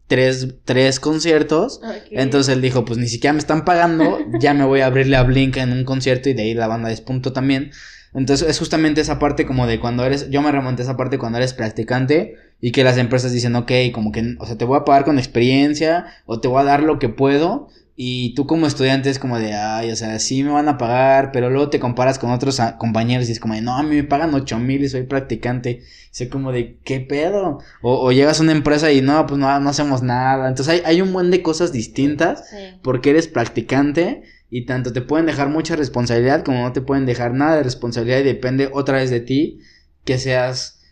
[0.08, 1.82] tres, tres conciertos.
[2.12, 5.24] Entonces él dijo, pues ni siquiera me están pagando, ya me voy a abrirle a
[5.24, 7.72] Blink en un concierto y de ahí la banda despunto también.
[8.14, 11.18] Entonces es justamente esa parte como de cuando eres, yo me remonté a esa parte
[11.18, 14.78] cuando eres practicante y que las empresas dicen, ok, como que, o sea, te voy
[14.78, 18.66] a pagar con experiencia o te voy a dar lo que puedo, y tú como
[18.66, 21.80] estudiante es como de, ay, o sea, sí me van a pagar, pero luego te
[21.80, 24.84] comparas con otros compañeros y es como de, no, a mí me pagan ocho mil
[24.84, 25.72] y soy practicante.
[25.72, 27.60] Y sé como de, ¿qué pedo?
[27.84, 30.48] O, llegas a una empresa y no, pues no, no hacemos nada.
[30.48, 32.44] Entonces hay, hay un buen de cosas distintas
[32.82, 37.34] porque eres practicante y tanto te pueden dejar mucha responsabilidad como no te pueden dejar
[37.34, 39.60] nada de responsabilidad y depende otra vez de ti
[40.04, 40.83] que seas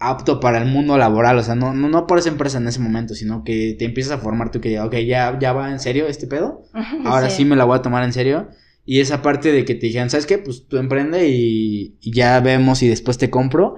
[0.00, 2.80] apto para el mundo laboral, o sea, no, no, no por esa empresa en ese
[2.80, 6.06] momento, sino que te empiezas a formar tú que, ok, ya, ya va en serio
[6.06, 6.64] este pedo,
[7.04, 7.44] ahora sí.
[7.44, 8.48] me la voy a tomar en serio,
[8.86, 10.38] Y esa parte de que te dijeran, ¿sabes qué?
[10.38, 13.76] Pues tú emprende y, ya vemos y después te compro.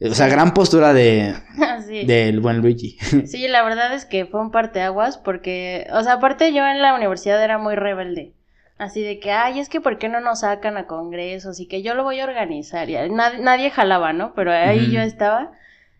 [0.00, 1.34] O sea, gran postura de
[2.06, 2.96] del buen Luigi.
[3.26, 6.94] Sí, la verdad es que fue un parteaguas porque, o sea, aparte yo en la
[6.94, 8.32] universidad era muy rebelde.
[8.78, 11.58] Así de que, ay, es que ¿por qué no nos sacan a congresos?
[11.58, 12.88] Y que yo lo voy a organizar.
[12.88, 14.34] Y nadie, jalaba, ¿no?
[14.34, 15.52] Pero ahí yo estaba.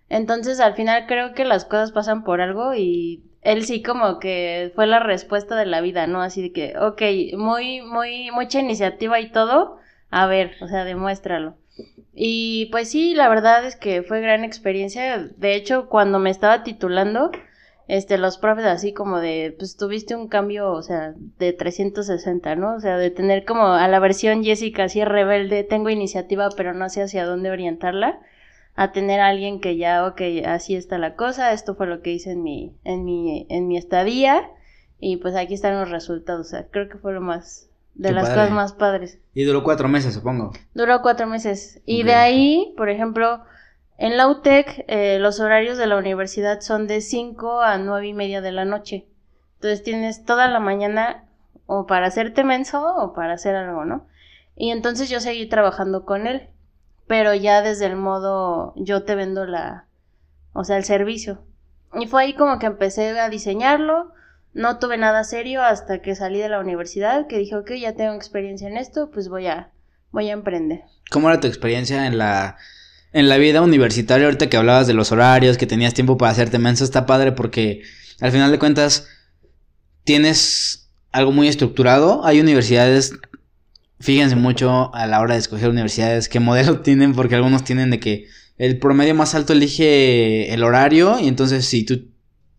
[0.08, 4.72] Entonces, al final creo que las cosas pasan por algo y él sí como que
[4.74, 6.22] fue la respuesta de la vida, ¿no?
[6.22, 7.02] Así de que, ok,
[7.36, 9.78] muy, muy, mucha iniciativa y todo.
[10.10, 11.56] A ver, o sea, demuéstralo.
[12.14, 15.18] Y pues sí, la verdad es que fue gran experiencia.
[15.18, 17.30] De hecho, cuando me estaba titulando,
[17.88, 22.74] este, los profes así como de, pues tuviste un cambio, o sea, de 360, ¿no?
[22.74, 26.90] O sea, de tener como a la versión Jessica así rebelde, tengo iniciativa pero no
[26.90, 28.20] sé hacia dónde orientarla,
[28.74, 32.12] a tener a alguien que ya, ok, así está la cosa, esto fue lo que
[32.12, 34.50] hice en mi, en mi, en mi estadía,
[35.00, 38.28] y pues aquí están los resultados, o sea, creo que fue lo más, de las
[38.28, 39.18] cosas más padres.
[39.32, 40.52] Y duró cuatro meses, supongo.
[40.74, 41.80] Duró cuatro meses.
[41.86, 43.42] Y de ahí, por ejemplo,
[43.98, 48.14] en la UTEC, eh, los horarios de la universidad son de 5 a nueve y
[48.14, 49.08] media de la noche.
[49.56, 51.24] Entonces tienes toda la mañana
[51.66, 54.06] o para hacerte menso o para hacer algo, ¿no?
[54.54, 56.48] Y entonces yo seguí trabajando con él,
[57.08, 59.86] pero ya desde el modo yo te vendo la,
[60.52, 61.42] o sea, el servicio.
[61.92, 64.12] Y fue ahí como que empecé a diseñarlo,
[64.54, 68.14] no tuve nada serio hasta que salí de la universidad, que dije, ok, ya tengo
[68.14, 69.70] experiencia en esto, pues voy a,
[70.12, 70.84] voy a emprender.
[71.10, 72.56] ¿Cómo era tu experiencia en la
[73.12, 76.58] en la vida universitaria, ahorita que hablabas de los horarios, que tenías tiempo para hacerte
[76.58, 77.82] menso, está padre porque
[78.20, 79.06] al final de cuentas
[80.04, 82.24] tienes algo muy estructurado.
[82.24, 83.14] Hay universidades,
[84.00, 88.00] fíjense mucho a la hora de escoger universidades, qué modelo tienen, porque algunos tienen de
[88.00, 88.26] que
[88.58, 92.08] el promedio más alto elige el horario y entonces si tú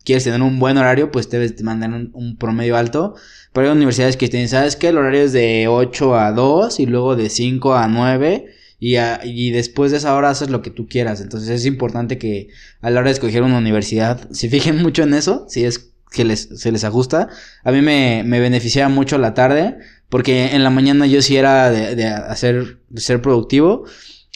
[0.06, 3.16] quieres tener un buen horario, pues debes mandar un, promedio alto.
[3.54, 4.88] Pero hay universidades que tienen, ¿sabes qué?
[4.90, 9.52] El horario es de 8 a 2 y luego de 5 a 9 y, y
[9.52, 11.22] después de esa hora haces lo que tú quieras.
[11.22, 12.48] Entonces es importante que
[12.82, 16.24] a la hora de escoger una universidad se fijen mucho en eso, si es que
[16.24, 17.30] les, se les ajusta.
[17.64, 19.78] A mí me, me beneficiaba mucho la tarde,
[20.10, 23.86] porque en la mañana yo sí era de, de hacer, de ser productivo,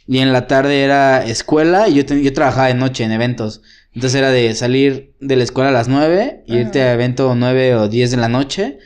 [0.06, 3.62] y en la tarde era escuela, y yo, yo trabajaba de noche en eventos.
[3.96, 7.76] Entonces era de salir de la escuela a las 9, y irte a evento 9
[7.76, 8.78] o 10 de la noche,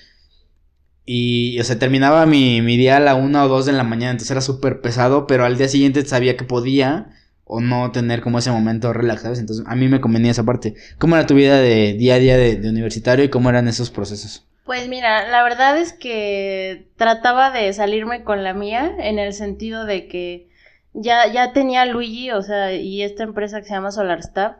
[1.09, 4.11] y, o sea, terminaba mi, mi día a la una o dos de la mañana,
[4.11, 7.07] entonces era súper pesado, pero al día siguiente sabía que podía
[7.45, 10.75] o no tener como ese momento relajado, entonces a mí me convenía esa parte.
[10.99, 14.45] ¿Cómo era tu vida de día a día de, universitario y cómo eran esos procesos?
[14.65, 19.85] Pues mira, la verdad es que trataba de salirme con la mía en el sentido
[19.85, 20.49] de que
[20.91, 24.57] ya, ya tenía Luigi, o sea, y esta empresa que se llama SolarStaff,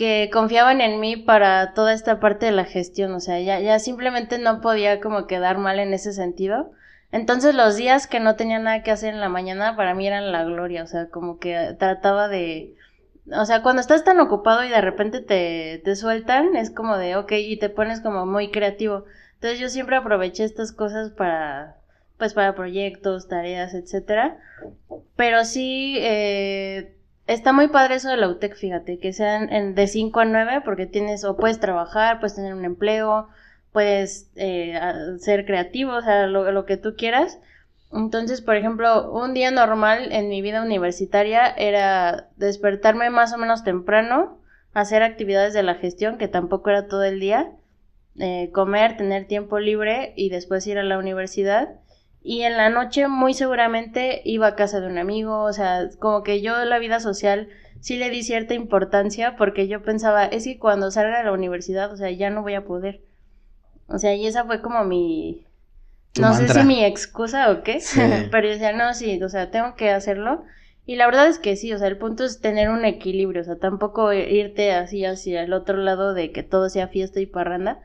[0.00, 3.78] que confiaban en mí para toda esta parte de la gestión, o sea, ya, ya
[3.78, 6.70] simplemente no podía como quedar mal en ese sentido.
[7.12, 10.32] Entonces los días que no tenía nada que hacer en la mañana para mí eran
[10.32, 12.74] la gloria, o sea, como que trataba de...
[13.30, 17.16] O sea, cuando estás tan ocupado y de repente te, te sueltan, es como de,
[17.16, 19.04] ok, y te pones como muy creativo.
[19.34, 21.76] Entonces yo siempre aproveché estas cosas para,
[22.16, 24.38] pues para proyectos, tareas, etcétera.
[25.16, 26.96] Pero sí, eh,
[27.30, 30.62] Está muy padre eso de la UTEC, fíjate, que sean en, de 5 a 9,
[30.64, 33.28] porque tienes, o puedes trabajar, puedes tener un empleo,
[33.70, 34.76] puedes eh,
[35.20, 37.38] ser creativo, o sea, lo, lo, que tú quieras.
[37.92, 43.62] Entonces, por ejemplo, un día normal en mi vida universitaria era despertarme más o menos
[43.62, 44.40] temprano,
[44.74, 47.52] hacer actividades de la gestión, que tampoco era todo el día,
[48.18, 51.76] eh, comer, tener tiempo libre y después ir a la universidad
[52.22, 56.22] y en la noche muy seguramente iba a casa de un amigo, o sea, como
[56.22, 57.48] que yo la vida social
[57.80, 61.90] sí le di cierta importancia porque yo pensaba, es que cuando salga de la universidad,
[61.92, 63.00] o sea, ya no voy a poder.
[63.86, 65.46] O sea, y esa fue como mi...
[66.20, 67.80] no sé si mi excusa o qué,
[68.30, 70.44] pero yo decía, no, sí, o sea, tengo que hacerlo.
[70.86, 73.44] Y la verdad es que sí, o sea, el punto es tener un equilibrio, o
[73.44, 77.80] sea, tampoco irte así hacia el otro lado de que todo sea fiesta y parranda,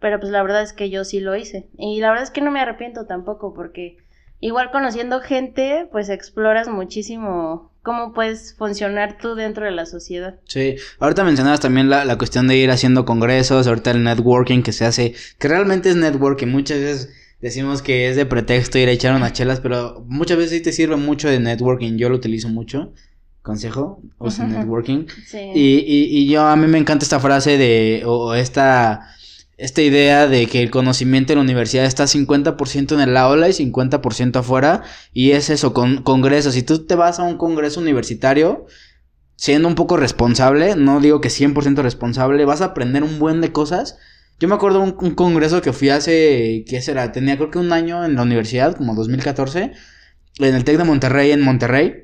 [0.00, 1.68] pero pues la verdad es que yo sí lo hice.
[1.78, 3.98] Y la verdad es que no me arrepiento tampoco porque
[4.40, 10.40] igual conociendo gente, pues exploras muchísimo cómo puedes funcionar tú dentro de la sociedad.
[10.44, 14.72] Sí, ahorita mencionabas también la, la cuestión de ir haciendo congresos, ahorita el networking que
[14.72, 18.92] se hace, que realmente es networking, muchas veces decimos que es de pretexto ir a
[18.92, 22.48] echar unas chelas, pero muchas veces sí te sirve mucho de networking, yo lo utilizo
[22.48, 22.92] mucho.
[23.42, 25.06] Consejo, usa networking.
[25.24, 25.38] Sí.
[25.54, 29.14] Y, y, y, yo, a mí me encanta esta frase de, o esta
[29.56, 33.52] esta idea de que el conocimiento en la universidad está 50% en el aula y
[33.52, 34.82] 50% afuera.
[35.12, 36.54] Y es eso, con congresos.
[36.54, 38.66] Si tú te vas a un congreso universitario,
[39.36, 43.52] siendo un poco responsable, no digo que 100% responsable, vas a aprender un buen de
[43.52, 43.98] cosas.
[44.38, 47.12] Yo me acuerdo un, un congreso que fui hace, ¿qué será?
[47.12, 49.72] Tenía creo que un año en la universidad, como 2014,
[50.38, 52.02] en el TEC de Monterrey, en Monterrey.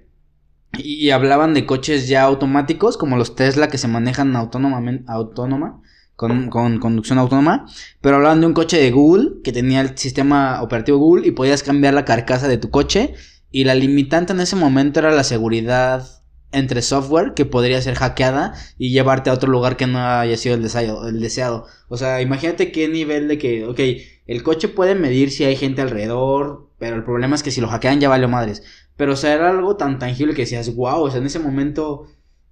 [0.78, 5.82] Y hablaban de coches ya automáticos, como los Tesla que se manejan autónomamente, autónoma,
[6.16, 7.66] con, con conducción autónoma.
[8.00, 11.62] Pero hablaban de un coche de Google que tenía el sistema operativo Google y podías
[11.62, 13.14] cambiar la carcasa de tu coche.
[13.50, 18.54] Y la limitante en ese momento era la seguridad entre software que podría ser hackeada
[18.78, 21.66] y llevarte a otro lugar que no haya sido el deseado, el deseado.
[21.88, 23.80] O sea, imagínate qué nivel de que, ok,
[24.26, 27.68] el coche puede medir si hay gente alrededor, pero el problema es que si lo
[27.68, 28.62] hackean ya vale madres.
[28.96, 32.06] Pero o sea, era algo tan tangible que decías, wow, o sea, en ese momento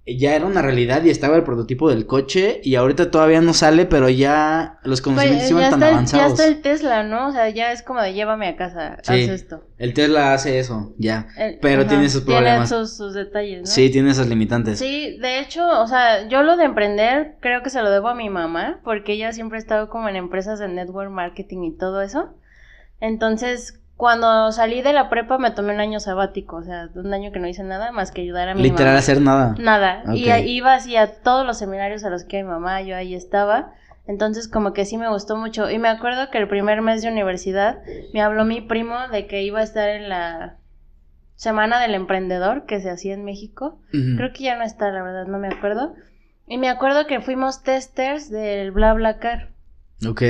[0.05, 3.85] ya era una realidad y estaba el prototipo del coche y ahorita todavía no sale,
[3.85, 6.39] pero ya los pues, conocimientos iban tan avanzados.
[6.39, 7.27] Ya está el Tesla, ¿no?
[7.27, 9.63] O sea, ya es como de llévame a casa, haz esto.
[9.77, 11.27] El Tesla hace eso, ya.
[11.61, 12.69] pero tiene sus problemas.
[12.69, 13.67] Tiene sus, detalles, ¿no?
[13.67, 14.79] Sí, tiene esos limitantes.
[14.79, 18.15] Sí, de hecho, o sea, yo lo de emprender creo que se lo debo a
[18.15, 22.01] mi mamá, porque ella siempre ha estado como en empresas de network marketing y todo
[22.01, 22.33] eso.
[22.99, 27.31] Entonces, cuando salí de la prepa me tomé un año sabático, o sea, un año
[27.31, 29.53] que no hice nada más que ayudar a mi Literal hacer nada.
[29.59, 30.01] Nada.
[30.15, 33.75] Y iba así a todos los seminarios a los que mi mamá, yo ahí estaba.
[34.07, 35.69] Entonces como que sí me gustó mucho.
[35.69, 39.43] Y me acuerdo que el primer mes de universidad me habló mi primo de que
[39.43, 40.57] iba a estar en la
[41.35, 43.77] Semana del Emprendedor que se hacía en México.
[43.91, 45.93] Creo que ya no está, la verdad, no me acuerdo.
[46.47, 49.49] Y me acuerdo que fuimos testers del BlaBlaCar.
[50.09, 50.23] Ok.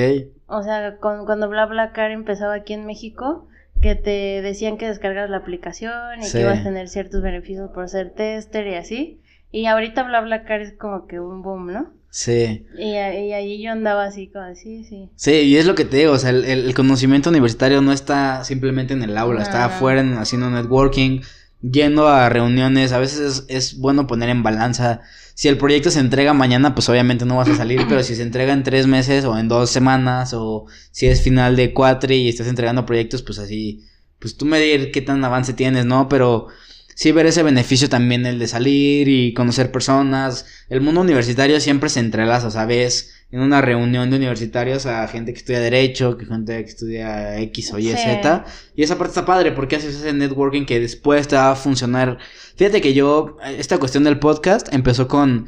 [0.48, 3.48] O sea, cuando BlaBlaCar empezaba aquí en México,
[3.82, 7.90] que te decían que descargas la aplicación y que ibas a tener ciertos beneficios por
[7.90, 9.22] ser tester y así.
[9.52, 11.92] Y ahorita BlaBlaCar es como que un boom, ¿no?
[12.12, 12.66] Sí.
[12.78, 15.10] Y, ahí yo andaba así como, sí, sí.
[15.16, 18.94] Sí, y es lo que te digo, o sea, el, conocimiento universitario no está simplemente
[18.94, 21.22] en el aula, está afuera haciendo networking,
[21.62, 25.02] yendo a reuniones, a veces es, bueno poner en balanza.
[25.42, 28.22] Si el proyecto se entrega mañana, pues obviamente no vas a salir, pero si se
[28.22, 32.30] entrega en tres meses o en dos semanas o si es final de cuatro y
[32.30, 33.84] estás entregando proyectos, pues así,
[34.20, 36.08] pues tú medir qué tan avance tienes, ¿no?
[36.10, 36.50] Pero
[36.94, 40.46] sí ver ese beneficio también el de salir y conocer personas.
[40.70, 43.21] El mundo universitario siempre se entrelaza, ¿sabes?
[43.32, 47.74] En una reunión de universitarios a gente que estudia Derecho, que gente que estudia X
[47.74, 48.46] o Y, Z.
[48.76, 52.18] Y esa parte está padre porque haces ese networking que después te va a funcionar.
[52.56, 55.48] Fíjate que yo, esta cuestión del podcast empezó con...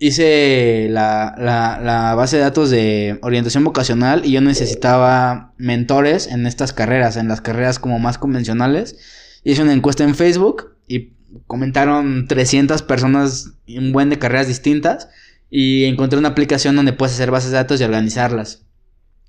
[0.00, 6.46] Hice la, la, la base de datos de orientación vocacional y yo necesitaba mentores en
[6.46, 8.96] estas carreras, en las carreras como más convencionales
[9.44, 11.14] hice una encuesta en Facebook y
[11.46, 15.08] comentaron 300 personas, un buen de carreras distintas,
[15.50, 18.66] y encontré una aplicación donde puedes hacer bases de datos y organizarlas.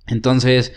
[0.07, 0.73] Entonces,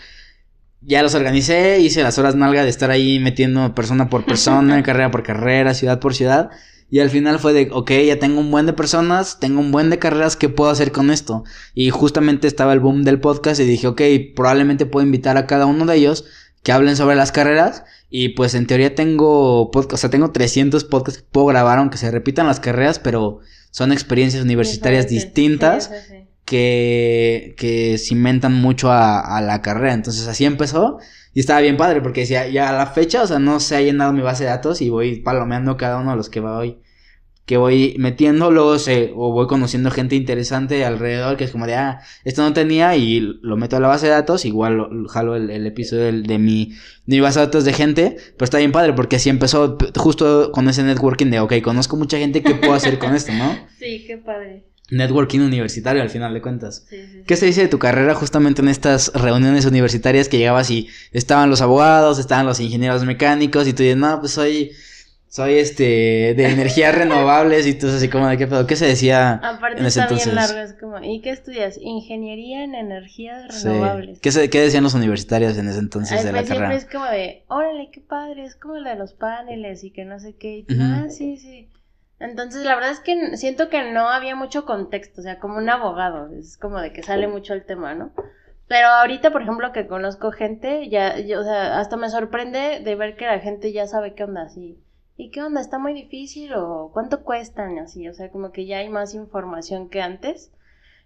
[0.81, 5.11] ya los organicé, hice las horas nalga de estar ahí metiendo persona por persona, carrera
[5.11, 6.49] por carrera, ciudad por ciudad.
[6.89, 9.89] Y al final fue de, ok, ya tengo un buen de personas, tengo un buen
[9.89, 11.43] de carreras, ¿qué puedo hacer con esto?
[11.73, 14.01] Y justamente estaba el boom del podcast y dije, ok,
[14.35, 16.25] probablemente puedo invitar a cada uno de ellos
[16.63, 17.83] que hablen sobre las carreras.
[18.09, 21.97] Y pues en teoría tengo podcast, o sea, tengo 300 podcasts que puedo grabar aunque
[21.97, 23.39] se repitan las carreras, pero
[23.71, 25.91] son experiencias universitarias distintas
[26.45, 29.93] que, que cimentan mucho a, la carrera.
[29.93, 30.99] Entonces así empezó.
[31.33, 33.81] Y estaba bien padre porque decía, ya a la fecha, o sea, no se ha
[33.81, 36.82] llenado mi base de datos y voy palomeando cada uno de los que va hoy
[37.45, 41.75] que voy metiendo, luego se, o voy conociendo gente interesante alrededor, que es como de,
[41.75, 45.35] ah, esto no tenía y lo meto a la base de datos, igual lo, jalo
[45.35, 46.69] el, episodio de, mi,
[47.05, 50.51] de mi base de datos de gente, pero está bien padre porque así empezó justo
[50.53, 53.57] con ese networking de, ok, conozco mucha gente, ¿qué puedo hacer con esto, no?
[53.77, 54.63] Sí, qué padre.
[54.89, 56.85] Networking universitario al final de cuentas.
[56.89, 60.69] Sí, sí, ¿Qué se dice de tu carrera justamente en estas reuniones universitarias que llegabas
[60.69, 64.71] y estaban los abogados, estaban los ingenieros mecánicos y tú dices, no, pues soy
[65.33, 69.33] soy este de energías renovables y tú así como de qué pedo, ¿qué se decía
[69.43, 70.25] Aparte en ese está entonces?
[70.27, 71.79] bien largo, es como, ¿y qué estudias?
[71.81, 74.19] Ingeniería en energías renovables.
[74.19, 76.67] ¿Qué, se, ¿Qué, decían los universitarios en ese entonces de la pues carrera?
[76.67, 80.05] Siempre es como de, órale, qué padre, es como la de los paneles y que
[80.05, 81.67] no sé qué, y ah, sí, sí.
[82.19, 85.67] Entonces, la verdad es que siento que no había mucho contexto, o sea, como un
[85.67, 88.11] abogado, es como de que sale mucho el tema, ¿no?
[88.67, 92.95] Pero ahorita, por ejemplo, que conozco gente, ya, yo, o sea, hasta me sorprende de
[92.95, 94.77] ver que la gente ya sabe qué onda, así
[95.17, 95.61] ¿y qué onda?
[95.61, 97.79] ¿Está muy difícil o cuánto cuestan?
[97.79, 100.51] Así, o sea, como que ya hay más información que antes.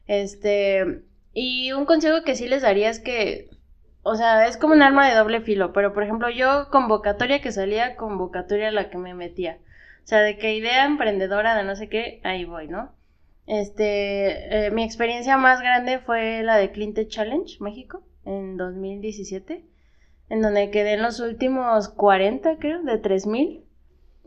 [0.08, 1.04] Este,
[1.34, 3.50] y un consejo que sí les daría es que,
[4.04, 7.52] o sea, es como un arma de doble filo, pero por ejemplo, yo convocatoria que
[7.52, 9.60] salía, convocatoria a la que me metía.
[10.04, 12.92] O sea, de qué idea emprendedora de no sé qué, ahí voy, ¿no?
[13.46, 19.66] Este, eh, mi experiencia más grande fue la de Cliente Challenge México en 2017,
[20.30, 23.67] en donde quedé en los últimos 40, creo, de 3000.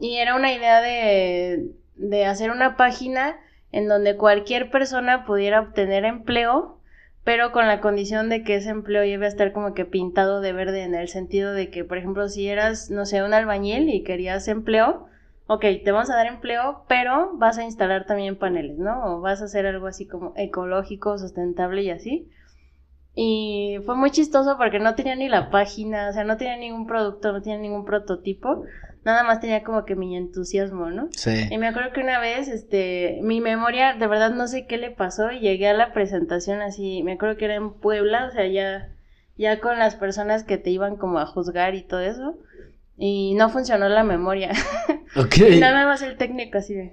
[0.01, 3.39] Y era una idea de, de hacer una página
[3.71, 6.81] en donde cualquier persona pudiera obtener empleo
[7.25, 10.53] pero con la condición de que ese empleo iba a estar como que pintado de
[10.53, 14.03] verde en el sentido de que, por ejemplo, si eras, no sé, un albañil y
[14.03, 15.07] querías empleo,
[15.47, 19.17] ok, te vamos a dar empleo, pero vas a instalar también paneles, ¿no?
[19.17, 22.29] O vas a hacer algo así como ecológico, sustentable y así.
[23.15, 26.87] Y fue muy chistoso porque no tenía ni la página, o sea, no tenía ningún
[26.87, 28.65] producto, no tenía ningún prototipo,
[29.05, 31.09] nada más tenía como que mi entusiasmo, ¿no?
[31.13, 31.49] Sí.
[31.51, 34.91] Y me acuerdo que una vez, este, mi memoria, de verdad no sé qué le
[34.91, 38.47] pasó y llegué a la presentación así, me acuerdo que era en Puebla, o sea,
[38.47, 38.91] ya,
[39.37, 42.39] ya con las personas que te iban como a juzgar y todo eso,
[42.97, 44.53] y no funcionó la memoria.
[45.17, 45.39] Ok.
[45.59, 46.93] nada más el técnico así de,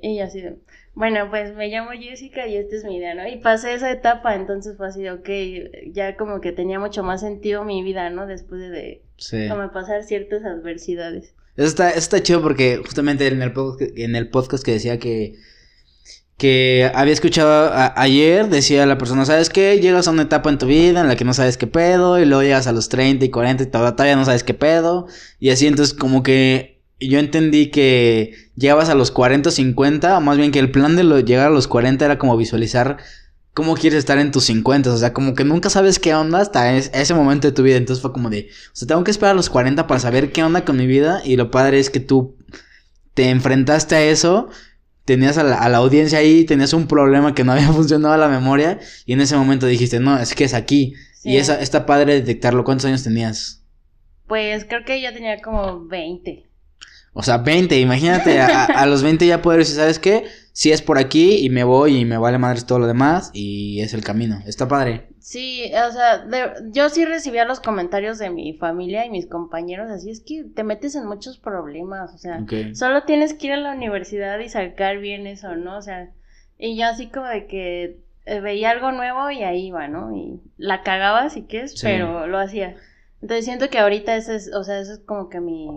[0.00, 0.56] y así de,
[0.94, 3.28] bueno, pues me llamo Jessica y esta es mi idea, ¿no?
[3.28, 5.28] Y pasé esa etapa, entonces fue así, ok,
[5.92, 8.26] ya como que tenía mucho más sentido mi vida, ¿no?
[8.26, 9.02] Después de
[9.48, 11.36] como pasar ciertas adversidades.
[11.56, 15.34] Eso está, chido porque justamente en el, podcast, en el podcast que decía que,
[16.38, 19.78] que había escuchado ayer, decía la persona, ¿sabes qué?
[19.78, 22.24] Llegas a una etapa en tu vida en la que no sabes qué pedo, y
[22.24, 25.06] luego llegas a los 30 y 40 y todavía no sabes qué pedo,
[25.38, 30.20] y así entonces como que yo entendí que llegabas a los 40 o 50, o
[30.20, 32.98] más bien que el plan de llegar a los 40 era como visualizar
[33.54, 36.74] cómo quieres estar en tus 50, o sea, como que nunca sabes qué onda hasta
[36.74, 39.36] ese momento de tu vida, entonces fue como de, o sea, tengo que esperar a
[39.36, 41.20] los 40 para saber qué onda con mi vida.
[41.24, 42.36] Y lo padre es que tú
[43.14, 44.48] te enfrentaste a eso,
[45.04, 48.80] tenías a la, audiencia ahí, tenías un problema que no había funcionado la memoria.
[49.04, 50.94] Y en ese momento dijiste, no, es que es aquí
[51.24, 53.62] y esa, está padre detectarlo, ¿cuántos años tenías?
[54.26, 56.51] Pues creo que ya tenía como 20.
[57.14, 60.24] O sea, 20, imagínate, a, los 20 ya poder decir, ¿sabes qué?
[60.52, 63.80] Si es por aquí y me voy y me vale madres todo lo demás y
[63.80, 64.40] es el camino.
[64.46, 65.08] Está padre.
[65.18, 66.26] Sí, o sea,
[66.70, 70.64] yo sí recibía los comentarios de mi familia y mis compañeros, así es que te
[70.64, 72.44] metes en muchos problemas, o sea,
[72.74, 75.76] solo tienes que ir a la universidad y sacar bien eso, ¿no?
[75.76, 76.10] O sea,
[76.58, 80.16] y yo así como de que eh, veía algo nuevo y ahí iba, ¿no?
[80.16, 82.76] Y la cagaba si quieres, pero lo hacía.
[83.20, 85.68] Entonces siento que ahorita ese es, o sea, eso es como que mi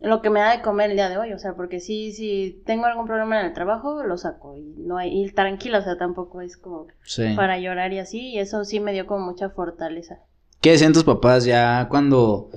[0.00, 2.62] lo que me da de comer el día de hoy, o sea, porque si, si
[2.66, 5.96] tengo algún problema en el trabajo, lo saco y no hay, y tranquila, o sea,
[5.96, 6.86] tampoco es como
[7.34, 10.18] para llorar y así, y eso sí me dio como mucha fortaleza.
[10.60, 12.50] ¿Qué decían tus papás ya cuando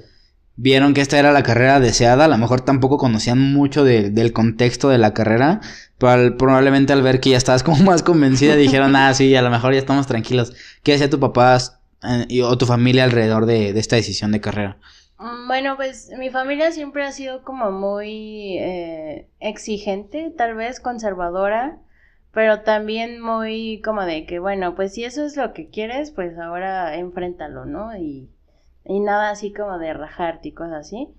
[0.55, 2.25] vieron que esta era la carrera deseada?
[2.25, 5.61] A lo mejor tampoco conocían mucho del contexto de la carrera,
[5.97, 9.49] pero probablemente al ver que ya estabas como más convencida dijeron, ah, sí, a lo
[9.49, 10.53] mejor ya estamos tranquilos.
[10.83, 11.57] ¿Qué decía tu papá
[12.03, 14.77] eh, o tu familia alrededor de, de esta decisión de carrera?
[15.19, 21.77] Mm, bueno, pues mi familia siempre ha sido como muy eh, exigente, tal vez conservadora,
[22.31, 26.37] pero también muy como de que, bueno, pues si eso es lo que quieres, pues
[26.39, 27.95] ahora enfréntalo, ¿no?
[27.97, 28.29] Y,
[28.85, 31.09] y nada así como de rajarte y cosas así.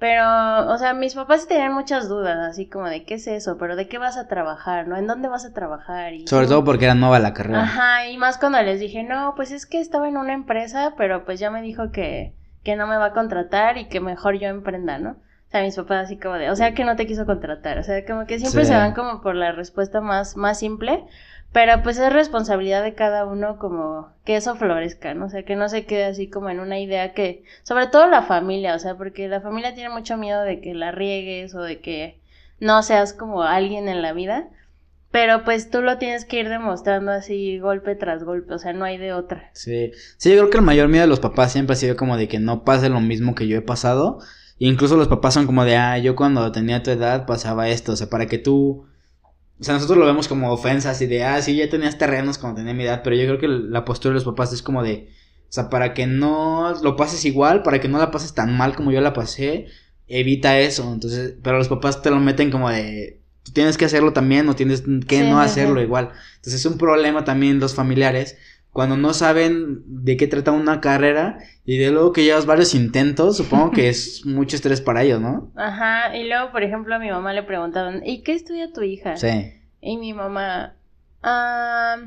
[0.00, 0.24] Pero,
[0.72, 3.86] o sea, mis papás tenían muchas dudas, así como de qué es eso, pero de
[3.86, 4.96] qué vas a trabajar, ¿no?
[4.96, 6.12] ¿En dónde vas a trabajar?
[6.12, 7.62] Y Sobre todo porque era nueva la carrera.
[7.62, 11.24] Ajá, y más cuando les dije, no, pues es que estaba en una empresa, pero
[11.24, 12.34] pues ya me dijo que,
[12.64, 15.10] que no me va a contratar y que mejor yo emprenda, ¿no?
[15.10, 17.84] O sea, mis papás así como de, o sea, que no te quiso contratar, o
[17.84, 21.04] sea, como que siempre se van como por la respuesta más, más simple,
[21.52, 25.26] pero pues es responsabilidad de cada uno como que eso florezca, ¿no?
[25.26, 28.22] O sea, que no se quede así como en una idea que, sobre todo la
[28.22, 31.78] familia, o sea, porque la familia tiene mucho miedo de que la riegues o de
[31.78, 32.18] que
[32.58, 34.48] no seas como alguien en la vida.
[35.14, 38.84] Pero pues tú lo tienes que ir demostrando así golpe tras golpe, o sea, no
[38.84, 39.48] hay de otra.
[39.52, 42.16] Sí, sí, yo creo que el mayor miedo de los papás siempre ha sido como
[42.16, 44.18] de que no pase lo mismo que yo he pasado.
[44.58, 47.96] incluso los papás son como de, ah, yo cuando tenía tu edad pasaba esto, o
[47.96, 48.88] sea, para que tú...
[49.60, 52.56] O sea, nosotros lo vemos como ofensas y de, ah, sí, ya tenías terrenos cuando
[52.56, 55.10] tenía mi edad, pero yo creo que la postura de los papás es como de,
[55.48, 58.74] o sea, para que no lo pases igual, para que no la pases tan mal
[58.74, 59.66] como yo la pasé,
[60.08, 60.92] evita eso.
[60.92, 64.56] Entonces, pero los papás te lo meten como de, tú tienes que hacerlo también o
[64.56, 66.10] tienes que no hacerlo igual.
[66.36, 68.36] Entonces es un problema también los familiares
[68.74, 73.36] cuando no saben de qué trata una carrera y de luego que llevas varios intentos,
[73.36, 75.52] supongo que es mucho estrés para ellos, ¿no?
[75.54, 79.16] Ajá, y luego, por ejemplo, a mi mamá le preguntaban, ¿y qué estudia tu hija?
[79.16, 79.52] Sí.
[79.80, 80.74] Y mi mamá,
[81.22, 81.98] ah,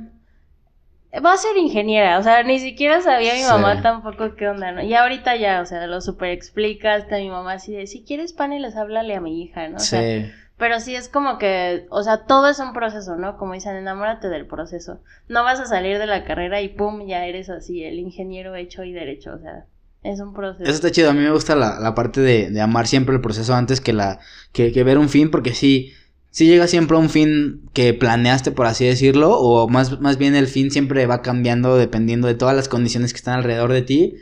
[1.26, 4.84] va a ser ingeniera, o sea, ni siquiera sabía mi mamá tampoco qué onda, ¿no?
[4.84, 8.34] Y ahorita ya, o sea, lo super explica hasta mi mamá así de, si quieres
[8.34, 9.80] paneles, háblale a mi hija, ¿no?
[9.80, 10.26] sí.
[10.58, 13.38] Pero sí es como que, o sea, todo es un proceso, ¿no?
[13.38, 15.00] Como dicen, enamórate del proceso.
[15.28, 18.84] No vas a salir de la carrera y pum, ya eres así, el ingeniero hecho
[18.84, 19.66] y derecho, o sea,
[20.02, 20.64] es un proceso.
[20.64, 23.22] Eso está chido, a mí me gusta la, la parte de, de, amar siempre el
[23.22, 24.20] proceso antes que la,
[24.52, 25.94] que, que ver un fin, porque sí,
[26.32, 30.48] sí llega siempre un fin que planeaste, por así decirlo, o más, más bien el
[30.48, 34.16] fin siempre va cambiando dependiendo de todas las condiciones que están alrededor de ti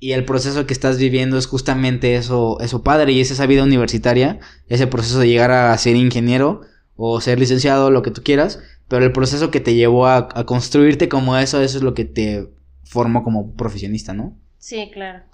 [0.00, 3.64] y el proceso que estás viviendo es justamente eso, eso padre, y es esa vida
[3.64, 4.38] universitaria,
[4.68, 6.62] ese proceso de llegar a ser ingeniero
[6.96, 10.44] o ser licenciado, lo que tú quieras, pero el proceso que te llevó a, a
[10.44, 12.48] construirte como eso, eso es lo que te
[12.84, 14.36] formó como profesionista, ¿no?
[14.58, 15.24] Sí, claro.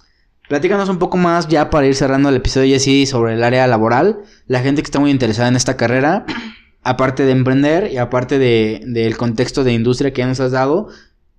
[0.47, 4.19] Platícanos un poco más ya para ir cerrando el episodio, Jessy, sobre el área laboral.
[4.45, 6.25] La gente que está muy interesada en esta carrera,
[6.83, 10.89] aparte de emprender y aparte del de, contexto de industria que ya nos has dado,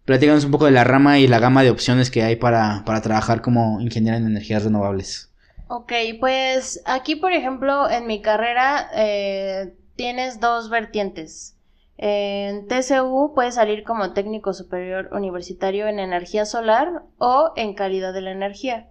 [0.06, 3.02] platícanos un poco de la rama y la gama de opciones que hay para, para
[3.02, 5.30] trabajar como ingeniera en energías renovables.
[5.68, 11.56] Ok, pues aquí, por ejemplo, en mi carrera eh, tienes dos vertientes.
[11.98, 18.20] En TCU puedes salir como técnico superior universitario en energía solar o en calidad de
[18.20, 18.88] la energía.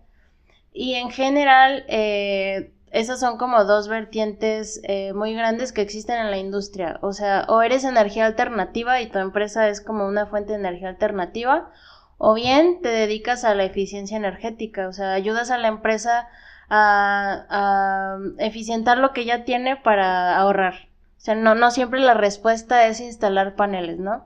[0.74, 6.32] Y en general, eh, esas son como dos vertientes eh, muy grandes que existen en
[6.32, 6.98] la industria.
[7.02, 10.88] O sea, o eres energía alternativa y tu empresa es como una fuente de energía
[10.88, 11.72] alternativa,
[12.18, 16.30] o bien te dedicas a la eficiencia energética, o sea, ayudas a la empresa
[16.70, 20.88] a, a eficientar lo que ya tiene para ahorrar.
[21.18, 24.26] O sea, no, no siempre la respuesta es instalar paneles, ¿no?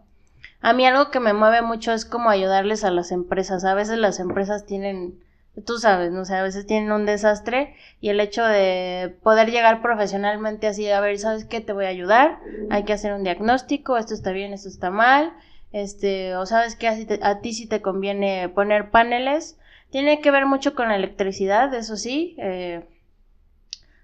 [0.61, 3.65] A mí algo que me mueve mucho es como ayudarles a las empresas.
[3.65, 5.17] A veces las empresas tienen
[5.65, 6.21] tú sabes, ¿no?
[6.21, 10.89] O sea, a veces tienen un desastre y el hecho de poder llegar profesionalmente así,
[10.89, 11.61] a ver, ¿sabes qué?
[11.61, 12.39] Te voy a ayudar,
[12.69, 15.33] hay que hacer un diagnóstico, esto está bien, esto está mal,
[15.71, 19.57] este, o sabes que a ti sí te conviene poner paneles,
[19.91, 22.85] tiene que ver mucho con la electricidad, eso sí, eh,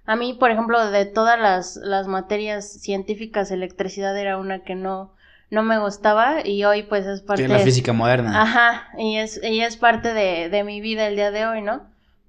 [0.06, 5.14] a mí, por ejemplo, de todas las, las materias científicas, electricidad era una que no,
[5.52, 7.44] no me gustaba y hoy pues es parte...
[7.44, 8.42] de la física moderna.
[8.42, 11.84] Ajá, y es, y es parte de, de mi vida el día de hoy, ¿no?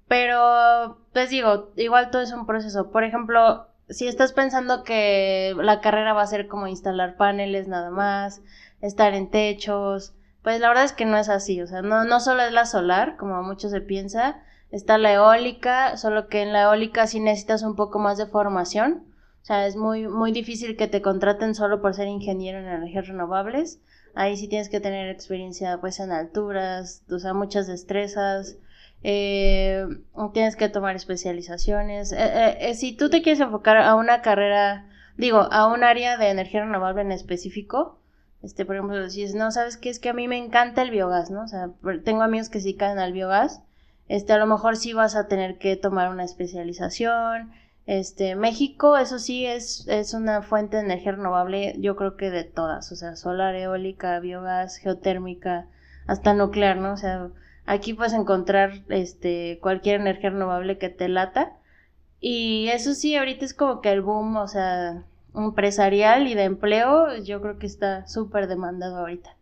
[0.07, 2.91] Pero, pues digo, igual todo es un proceso.
[2.91, 7.89] Por ejemplo, si estás pensando que la carrera va a ser como instalar paneles nada
[7.89, 8.41] más,
[8.81, 10.13] estar en techos,
[10.43, 11.61] pues la verdad es que no es así.
[11.61, 14.41] O sea, no, no solo es la solar, como mucho se piensa,
[14.71, 19.03] está la eólica, solo que en la eólica sí necesitas un poco más de formación.
[19.47, 23.79] Sea, es muy, muy difícil que te contraten solo por ser ingeniero en energías renovables.
[24.13, 28.57] Ahí sí tienes que tener experiencia pues en alturas, o sea, muchas destrezas.
[29.03, 29.85] Eh,
[30.33, 32.11] tienes que tomar especializaciones.
[32.11, 36.27] Eh, eh, si tú te quieres enfocar a una carrera, digo, a un área de
[36.29, 38.01] energía renovable en específico,
[38.43, 39.89] este, por ejemplo, si es, no, ¿sabes qué?
[39.89, 41.43] Es que a mí me encanta el biogás, ¿no?
[41.43, 41.69] O sea,
[42.03, 43.61] tengo amigos que sí caen al biogás.
[44.09, 47.53] Este, a lo mejor sí vas a tener que tomar una especialización,
[47.87, 52.43] este, México, eso sí, es, es una fuente de energía renovable, yo creo que de
[52.43, 55.67] todas, o sea, solar, eólica, biogás, geotérmica,
[56.05, 56.91] hasta nuclear, ¿no?
[56.93, 57.29] O sea,
[57.65, 61.53] aquí puedes encontrar este, cualquier energía renovable que te lata.
[62.19, 67.15] Y eso sí, ahorita es como que el boom, o sea, empresarial y de empleo,
[67.23, 69.36] yo creo que está súper demandado ahorita.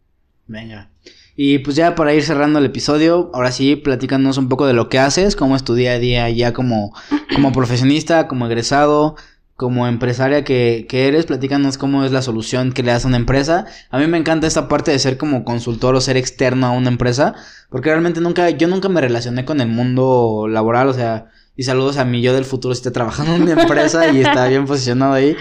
[0.47, 0.89] Venga.
[1.35, 4.87] Y pues ya para ir cerrando el episodio, ahora sí, platícanos un poco de lo
[4.87, 6.93] que haces, cómo es tu día a día ya como,
[7.33, 9.15] como profesionista, como egresado,
[9.57, 13.17] como empresaria que, que, eres, platícanos cómo es la solución que le das a una
[13.17, 13.65] empresa.
[13.89, 16.89] A mí me encanta esta parte de ser como consultor o ser externo a una
[16.89, 17.35] empresa,
[17.69, 21.97] porque realmente nunca, yo nunca me relacioné con el mundo laboral, o sea, y saludos
[21.97, 25.13] a mi yo del futuro si está trabajando en una empresa y está bien posicionado
[25.13, 25.35] ahí.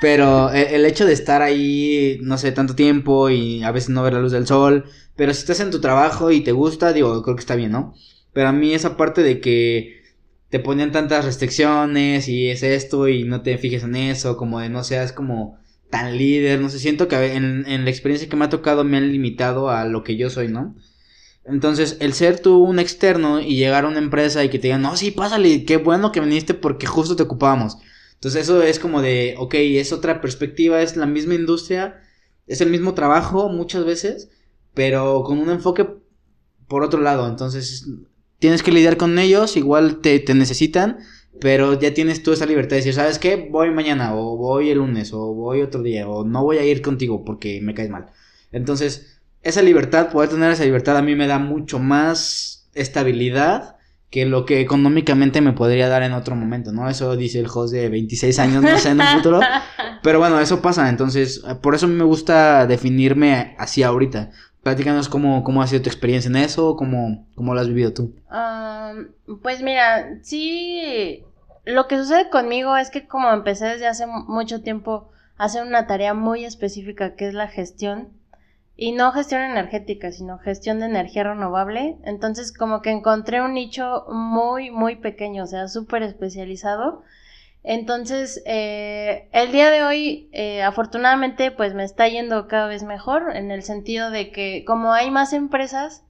[0.00, 4.02] Pero el, el, hecho de estar ahí, no sé, tanto tiempo y a veces no
[4.02, 4.84] ver la luz del sol,
[5.16, 7.94] pero si estás en tu trabajo y te gusta, digo, creo que está bien, ¿no?
[8.32, 10.02] Pero a mí esa parte de que
[10.50, 14.68] te ponían tantas restricciones y es esto y no te fijes en eso, como de
[14.68, 15.58] no seas como
[15.90, 18.98] tan líder, no sé, siento que en, en la experiencia que me ha tocado me
[18.98, 20.76] han limitado a lo que yo soy, ¿no?
[21.44, 24.82] Entonces, el ser tú un externo y llegar a una empresa y que te digan,
[24.82, 27.78] no, sí, pásale, qué bueno que viniste porque justo te ocupábamos.
[28.18, 32.02] Entonces, eso es como de, ok, es otra perspectiva, es la misma industria,
[32.48, 34.28] es el mismo trabajo muchas veces,
[34.74, 35.86] pero con un enfoque
[36.66, 37.28] por otro lado.
[37.28, 37.86] Entonces,
[38.40, 40.98] tienes que lidiar con ellos, igual te, te necesitan,
[41.40, 43.48] pero ya tienes tú esa libertad de decir, ¿sabes qué?
[43.52, 46.82] Voy mañana, o voy el lunes, o voy otro día, o no voy a ir
[46.82, 48.06] contigo porque me caes mal.
[48.50, 53.77] Entonces, esa libertad, poder tener esa libertad a mí me da mucho más estabilidad
[54.10, 56.88] que lo que económicamente me podría dar en otro momento, ¿no?
[56.88, 59.40] Eso dice el host de 26 años, no sé, en un futuro.
[60.02, 64.30] Pero bueno, eso pasa, entonces, por eso me gusta definirme así ahorita.
[64.62, 68.14] Platícanos cómo, cómo ha sido tu experiencia en eso, cómo, cómo lo has vivido tú.
[69.42, 71.24] pues mira, sí,
[71.64, 75.86] lo que sucede conmigo es que como empecé desde hace mucho tiempo a hacer una
[75.86, 78.08] tarea muy específica que es la gestión,
[78.78, 84.06] y no gestión energética, sino gestión de energía renovable, entonces como que encontré un nicho
[84.08, 87.02] muy, muy pequeño, o sea, súper especializado
[87.68, 93.36] entonces, eh, el día de hoy, eh, afortunadamente, pues me está yendo cada vez mejor
[93.36, 96.04] en el sentido de que como hay más empresas,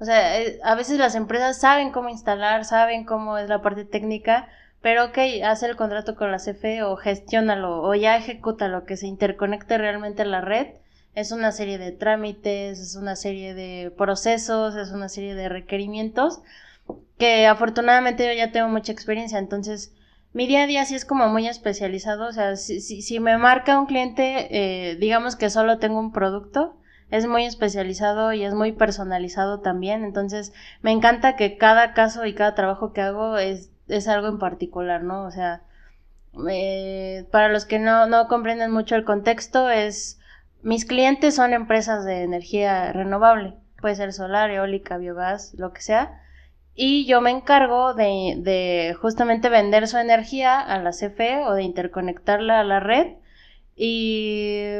[0.00, 3.84] o sea, eh, a veces las empresas saben cómo instalar, saben cómo es la parte
[3.84, 4.48] técnica,
[4.82, 8.96] pero ok, haz el contrato con la CFE o gestiónalo o ya ejecuta lo que
[8.96, 10.66] se interconecte realmente a la red.
[11.14, 16.42] Es una serie de trámites, es una serie de procesos, es una serie de requerimientos
[17.18, 19.92] que afortunadamente yo ya tengo mucha experiencia, entonces
[20.32, 23.78] mi día a día sí es como muy especializado, o sea, si, si, me marca
[23.78, 26.76] un cliente, eh, digamos que solo tengo un producto,
[27.10, 30.52] es muy especializado y es muy personalizado también, entonces
[30.82, 35.04] me encanta que cada caso y cada trabajo que hago es, es algo en particular,
[35.04, 35.24] ¿no?
[35.24, 35.62] O sea,
[36.50, 40.18] eh, para los que no, no comprenden mucho el contexto, es
[40.64, 46.20] mis clientes son empresas de energía renovable, puede ser solar, eólica, biogás, lo que sea,
[46.74, 52.60] y yo me encargo de, justamente vender su energía a la CFE o de interconectarla
[52.60, 53.12] a la red
[53.76, 54.78] y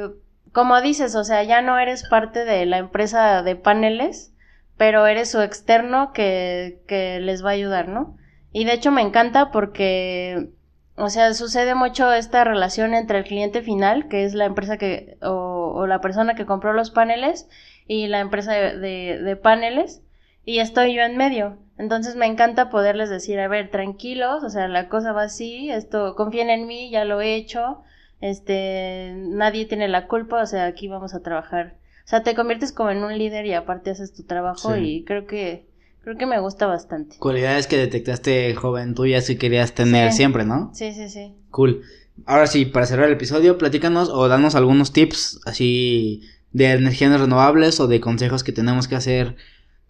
[0.53, 4.33] como dices, o sea, ya no eres parte de la empresa de paneles,
[4.77, 8.17] pero eres su externo que, que les va a ayudar, ¿no?
[8.53, 10.51] Y de hecho me encanta porque,
[10.97, 15.19] o sea, sucede mucho esta relación entre el cliente final, que es la empresa que,
[15.23, 17.49] o, o la persona que compró los paneles,
[17.87, 20.03] y la empresa de, de, de paneles,
[20.45, 21.59] y estoy yo en medio.
[21.77, 26.15] Entonces me encanta poderles decir, a ver, tranquilos, o sea, la cosa va así, esto,
[26.15, 27.83] confíen en mí, ya lo he hecho,
[28.21, 31.75] este, nadie tiene la culpa, o sea, aquí vamos a trabajar.
[32.05, 35.27] O sea, te conviertes como en un líder y aparte haces tu trabajo y creo
[35.27, 35.67] que,
[36.03, 37.17] creo que me gusta bastante.
[37.19, 40.71] Cualidades que detectaste joven tuyas y querías tener siempre, ¿no?
[40.75, 41.35] Sí, sí, sí.
[41.51, 41.83] Cool.
[42.27, 47.81] Ahora sí, para cerrar el episodio, platícanos o danos algunos tips así de energías renovables
[47.81, 49.37] o de consejos que tenemos que hacer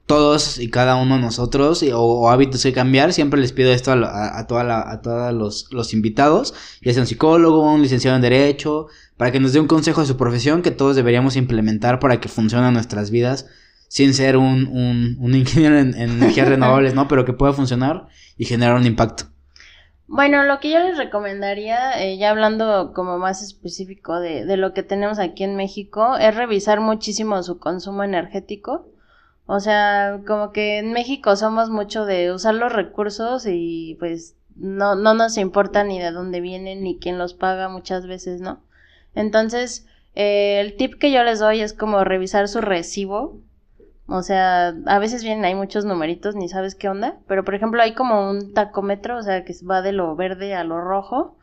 [0.06, 4.38] todos y cada uno de nosotros o, hábitos que cambiar, siempre les pido esto a,
[4.38, 8.88] a, toda a todos los, los, invitados, ya sea un psicólogo, un licenciado en Derecho,
[9.16, 12.28] para que nos dé un consejo de su profesión que todos deberíamos implementar para que
[12.28, 13.46] funcionen nuestras vidas
[13.88, 17.08] sin ser un, un, un ingeniero en, energías renovables, ¿no?
[17.08, 19.33] Pero que pueda funcionar y generar un impacto.
[20.06, 24.74] Bueno, lo que yo les recomendaría, eh, ya hablando como más específico de, de lo
[24.74, 28.86] que tenemos aquí en México, es revisar muchísimo su consumo energético
[29.46, 34.94] o sea, como que en México somos mucho de usar los recursos y pues no,
[34.94, 38.62] no nos importa ni de dónde vienen ni quién los paga muchas veces, ¿no?
[39.14, 43.38] Entonces, eh, el tip que yo les doy es como revisar su recibo.
[44.06, 47.80] O sea, a veces vienen hay muchos numeritos, ni sabes qué onda, pero por ejemplo
[47.80, 51.36] hay como un tacómetro, o sea, que va de lo verde a lo rojo.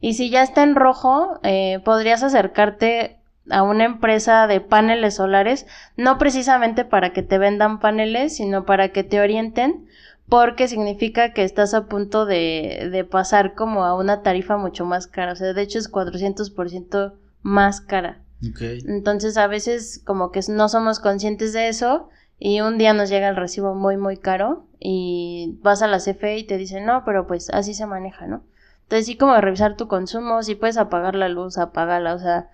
[0.00, 3.18] Y si ya está en rojo, eh, podrías acercarte
[3.50, 8.88] a una empresa de paneles solares, no precisamente para que te vendan paneles, sino para
[8.90, 9.86] que te orienten,
[10.28, 15.06] porque significa que estás a punto de, de pasar como a una tarifa mucho más
[15.06, 17.12] cara, o sea, de hecho es 400%
[17.42, 18.18] más cara.
[18.40, 22.08] Entonces a veces como que no somos conscientes de eso
[22.38, 26.38] y un día nos llega el recibo muy muy caro y vas a la CFE
[26.38, 28.42] y te dicen, no, pero pues así se maneja, ¿no?
[28.82, 32.50] Entonces sí como revisar tu consumo, si puedes apagar la luz, apágala, o sea,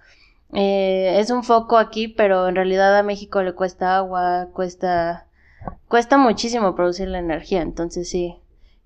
[0.54, 5.26] eh, es un foco aquí, pero en realidad a México le cuesta agua, cuesta,
[5.88, 8.36] cuesta muchísimo producir la energía, entonces sí.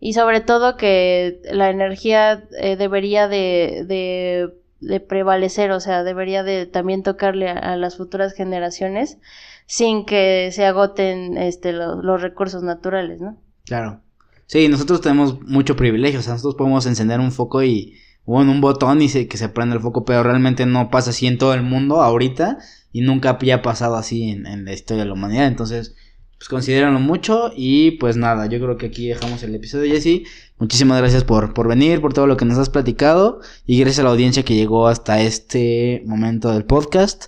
[0.01, 4.53] Y sobre todo que la energía eh, debería de, de,
[4.87, 9.19] de, prevalecer, o sea, debería de también tocarle a, las futuras generaciones
[9.67, 13.37] sin que se agoten este, los recursos naturales, ¿no?
[13.65, 14.01] Claro.
[14.47, 18.49] Sí, nosotros tenemos mucho privilegio, o sea, nosotros podemos encender un foco y o en
[18.49, 21.39] un botón y se, que se prende el foco, pero realmente no pasa así en
[21.39, 22.59] todo el mundo ahorita
[22.93, 25.47] y nunca había pasado así en, la historia de la humanidad.
[25.47, 25.95] Entonces,
[26.39, 30.23] pues considérenlo mucho y pues nada, yo creo que aquí dejamos el episodio, Jesse.
[30.59, 34.05] Muchísimas gracias por, por venir, por todo lo que nos has platicado y gracias a
[34.05, 37.27] la audiencia que llegó hasta este momento del podcast.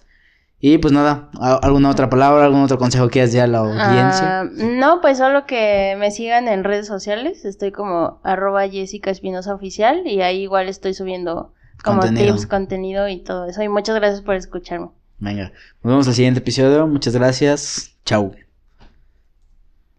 [0.60, 4.40] Y pues nada, ¿alguna otra palabra, algún otro consejo que de a la audiencia?
[4.40, 7.44] Ah, no, pues solo que me sigan en redes sociales.
[7.44, 11.52] Estoy como arroba Jessica Espinosa Oficial y ahí igual estoy subiendo
[11.84, 13.62] como tips, contenido y todo eso.
[13.62, 14.88] Y muchas gracias por escucharme.
[15.20, 15.52] Venga,
[15.82, 16.88] nos vemos al siguiente episodio.
[16.88, 17.94] Muchas gracias.
[18.04, 18.34] Chau.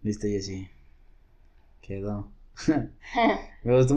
[0.04, 0.70] Listo, Jessy.
[1.82, 2.32] Quedó.
[3.64, 3.88] me gustó